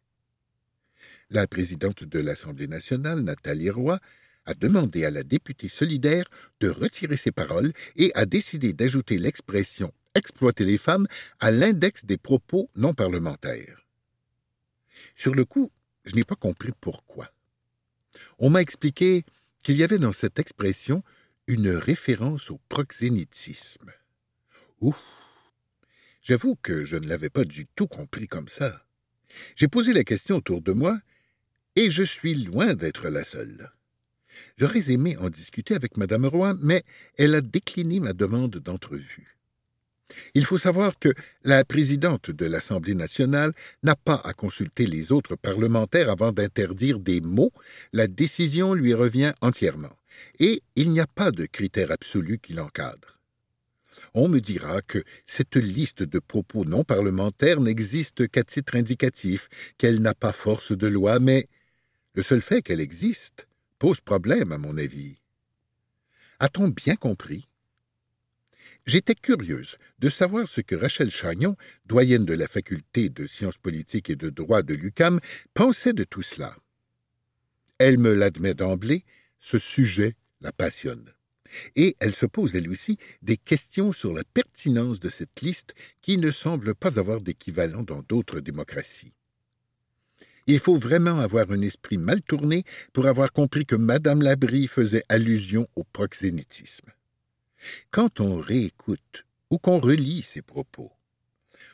La 1.29 1.47
présidente 1.47 2.03
de 2.03 2.19
l'Assemblée 2.19 2.67
nationale, 2.67 3.21
Nathalie 3.21 3.69
Roy, 3.69 3.99
a 4.45 4.53
demandé 4.53 5.03
à 5.03 5.11
la 5.11 5.23
députée 5.23 5.67
solidaire 5.67 6.25
de 6.61 6.69
retirer 6.69 7.17
ses 7.17 7.31
paroles 7.31 7.73
et 7.97 8.11
a 8.15 8.25
décidé 8.25 8.73
d'ajouter 8.73 9.17
l'expression 9.17 9.93
exploiter 10.17 10.65
les 10.65 10.77
femmes 10.77 11.07
à 11.39 11.51
l'index 11.51 12.03
des 12.05 12.17
propos 12.17 12.69
non 12.75 12.93
parlementaires. 12.93 13.85
Sur 15.15 15.35
le 15.35 15.45
coup, 15.45 15.71
je 16.05 16.15
n'ai 16.15 16.23
pas 16.23 16.35
compris 16.35 16.71
pourquoi. 16.81 17.31
On 18.39 18.49
m'a 18.49 18.61
expliqué 18.61 19.23
qu'il 19.63 19.77
y 19.77 19.83
avait 19.83 19.99
dans 19.99 20.11
cette 20.11 20.39
expression 20.39 21.03
une 21.45 21.69
référence 21.69 22.49
au 22.51 22.59
proxénétisme. 22.67 23.91
Ouf! 24.81 25.01
J'avoue 26.21 26.55
que 26.55 26.83
je 26.83 26.97
ne 26.97 27.07
l'avais 27.07 27.29
pas 27.29 27.45
du 27.45 27.67
tout 27.67 27.87
compris 27.87 28.27
comme 28.27 28.49
ça. 28.49 28.85
J'ai 29.55 29.67
posé 29.67 29.93
la 29.93 30.03
question 30.03 30.37
autour 30.37 30.61
de 30.61 30.73
moi, 30.73 30.99
et 31.77 31.91
je 31.91 32.01
suis 32.01 32.33
loin 32.33 32.73
d'être 32.73 33.07
la 33.07 33.23
seule. 33.23 33.71
J'aurais 34.57 34.91
aimé 34.91 35.15
en 35.17 35.29
discuter 35.29 35.75
avec 35.75 35.95
Madame 35.95 36.25
Roy, 36.25 36.55
mais 36.59 36.83
elle 37.17 37.35
a 37.35 37.41
décliné 37.41 37.99
ma 37.99 38.13
demande 38.13 38.57
d'entrevue. 38.57 39.37
Il 40.33 40.43
faut 40.43 40.57
savoir 40.57 40.97
que 40.97 41.13
la 41.43 41.63
présidente 41.63 42.31
de 42.31 42.45
l'Assemblée 42.47 42.95
nationale 42.95 43.53
n'a 43.83 43.95
pas 43.95 44.19
à 44.23 44.33
consulter 44.33 44.87
les 44.87 45.11
autres 45.11 45.35
parlementaires 45.35 46.09
avant 46.09 46.31
d'interdire 46.31 46.97
des 46.97 47.21
mots, 47.21 47.51
la 47.93 48.07
décision 48.07 48.73
lui 48.73 48.95
revient 48.95 49.33
entièrement, 49.41 49.95
et 50.39 50.63
il 50.75 50.89
n'y 50.89 50.99
a 50.99 51.07
pas 51.07 51.29
de 51.29 51.45
critère 51.45 51.91
absolu 51.91 52.39
qui 52.39 52.53
l'encadre. 52.53 53.19
On 54.15 54.27
me 54.29 54.39
dira 54.39 54.81
que 54.81 55.03
cette 55.27 55.57
liste 55.57 56.01
de 56.01 56.17
propos 56.17 56.65
non 56.65 56.83
parlementaires 56.83 57.61
n'existe 57.61 58.27
qu'à 58.29 58.43
titre 58.43 58.75
indicatif, 58.75 59.47
qu'elle 59.77 60.01
n'a 60.01 60.15
pas 60.15 60.33
force 60.33 60.71
de 60.71 60.87
loi, 60.87 61.19
mais 61.19 61.47
le 62.17 62.23
seul 62.23 62.41
fait 62.41 62.63
qu'elle 62.63 62.81
existe 62.81 63.47
pose 63.77 64.01
problème, 64.01 64.51
à 64.51 64.57
mon 64.57 64.75
avis. 64.79 65.17
A-t-on 66.39 66.69
bien 66.69 66.95
compris? 66.95 67.47
J'étais 68.87 69.13
curieuse 69.13 69.77
de 69.99 70.09
savoir 70.09 70.47
ce 70.47 70.61
que 70.61 70.73
Rachel 70.73 71.11
Chagnon, 71.11 71.55
doyenne 71.85 72.25
de 72.25 72.33
la 72.33 72.47
faculté 72.47 73.09
de 73.09 73.27
sciences 73.27 73.59
politiques 73.59 74.09
et 74.09 74.15
de 74.15 74.31
droit 74.31 74.63
de 74.63 74.73
l'UCAM, 74.73 75.19
pensait 75.53 75.93
de 75.93 76.03
tout 76.03 76.23
cela. 76.23 76.57
Elle 77.77 77.99
me 77.99 78.15
l'admet 78.15 78.55
d'emblée, 78.55 79.05
ce 79.39 79.59
sujet 79.59 80.15
la 80.41 80.51
passionne. 80.51 81.13
Et 81.75 81.95
elle 81.99 82.15
se 82.15 82.25
pose 82.25 82.55
elle 82.55 82.67
aussi 82.67 82.97
des 83.21 83.37
questions 83.37 83.93
sur 83.93 84.11
la 84.11 84.23
pertinence 84.23 84.99
de 84.99 85.09
cette 85.11 85.41
liste 85.41 85.75
qui 86.01 86.17
ne 86.17 86.31
semble 86.31 86.73
pas 86.73 86.97
avoir 86.97 87.21
d'équivalent 87.21 87.83
dans 87.83 88.01
d'autres 88.01 88.39
démocraties. 88.39 89.13
Il 90.49 90.59
faut 90.59 90.77
vraiment 90.77 91.19
avoir 91.19 91.51
un 91.51 91.61
esprit 91.61 91.97
mal 91.97 92.21
tourné 92.21 92.63
pour 92.93 93.05
avoir 93.05 93.33
compris 93.33 93.65
que 93.65 93.75
Madame 93.75 94.21
Labrie 94.21 94.67
faisait 94.67 95.03
allusion 95.09 95.67
au 95.75 95.83
proxénétisme. 95.83 96.89
Quand 97.91 98.21
on 98.21 98.39
réécoute 98.39 99.25
ou 99.49 99.57
qu'on 99.57 99.79
relit 99.79 100.21
ses 100.21 100.41
propos, 100.41 100.91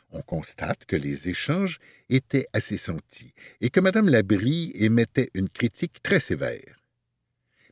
on 0.09 0.21
constate 0.21 0.86
que 0.86 0.95
les 0.95 1.29
échanges 1.29 1.79
étaient 2.09 2.47
assez 2.53 2.77
sentis 2.77 3.33
et 3.62 3.69
que 3.69 3.79
Madame 3.79 4.09
Labrie 4.09 4.71
émettait 4.75 5.29
une 5.36 5.49
critique 5.49 6.01
très 6.01 6.19
sévère. 6.19 6.79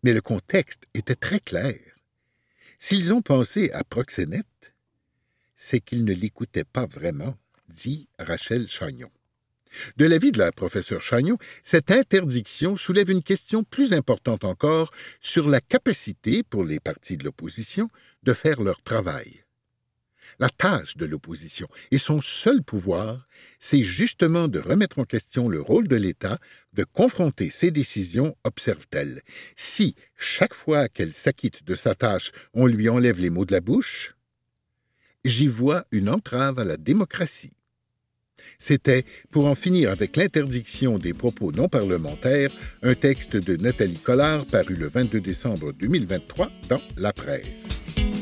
Mais 0.04 0.14
le 0.14 0.22
contexte 0.22 0.84
était 0.94 1.16
très 1.16 1.40
clair. 1.40 1.80
S'ils 2.78 3.12
ont 3.12 3.22
pensé 3.24 3.72
à 3.72 3.84
proxénète, 3.84 4.74
c'est 5.56 5.80
qu'ils 5.80 6.06
ne 6.06 6.14
l'écoutaient 6.14 6.64
pas 6.64 6.86
vraiment, 6.86 7.38
dit 7.70 8.08
Rachel 8.20 8.68
Chagnon. 8.68 9.12
De 9.98 10.06
l'avis 10.06 10.32
de 10.32 10.40
la 10.40 10.52
professeure 10.52 11.02
Chagnon, 11.02 11.38
cette 11.64 11.92
interdiction 11.92 12.76
soulève 12.78 13.10
une 13.10 13.24
question 13.24 13.64
plus 13.64 13.94
importante 13.94 14.44
encore 14.44 14.92
sur 15.20 15.48
la 15.48 15.62
capacité 15.62 16.44
pour 16.44 16.64
les 16.64 16.80
partis 16.80 17.18
de 17.18 17.24
l'opposition 17.24 17.90
de 18.24 18.34
faire 18.34 18.62
leur 18.62 18.82
travail. 18.82 19.44
La 20.40 20.50
tâche 20.50 20.98
de 20.98 21.06
l'opposition 21.06 21.68
et 21.92 21.98
son 21.98 22.22
seul 22.22 22.64
pouvoir, 22.64 23.28
c'est 23.60 23.84
justement 23.84 24.48
de 24.48 24.60
remettre 24.60 25.00
en 25.00 25.04
question 25.04 25.50
le 25.50 25.62
rôle 25.62 25.88
de 25.88 25.96
l'État, 25.96 26.40
de 26.74 26.84
confronter 26.84 27.50
ses 27.50 27.70
décisions, 27.70 28.36
observe-t-elle. 28.44 29.22
Si, 29.56 29.96
chaque 30.18 30.54
fois 30.54 30.88
qu'elle 30.88 31.14
s'acquitte 31.14 31.64
de 31.64 31.76
sa 31.76 31.96
tâche, 31.96 32.32
on 32.54 32.66
lui 32.66 32.90
enlève 32.90 33.20
les 33.20 33.30
mots 33.30 33.46
de 33.46 33.52
la 33.52 33.62
bouche, 33.62 34.16
j'y 35.26 35.48
vois 35.48 35.86
une 35.92 36.10
entrave 36.10 36.60
à 36.60 36.64
la 36.64 36.78
démocratie. 36.78 37.54
C'était 38.60 39.06
Pour 39.32 39.48
en 39.48 39.56
finir 39.56 39.90
avec 39.90 40.16
l'interdiction 40.18 40.98
des 40.98 41.14
propos 41.14 41.52
non 41.52 41.68
parlementaires, 41.68 42.52
un 42.84 42.96
texte 42.96 43.36
de 43.36 43.58
Nathalie 43.58 43.98
Collard 43.98 44.46
paru 44.46 44.76
le 44.76 44.90
22 44.90 45.20
décembre 45.22 45.74
2023 45.74 46.50
dans 46.70 46.82
La 46.98 47.14
Presse. 47.14 48.21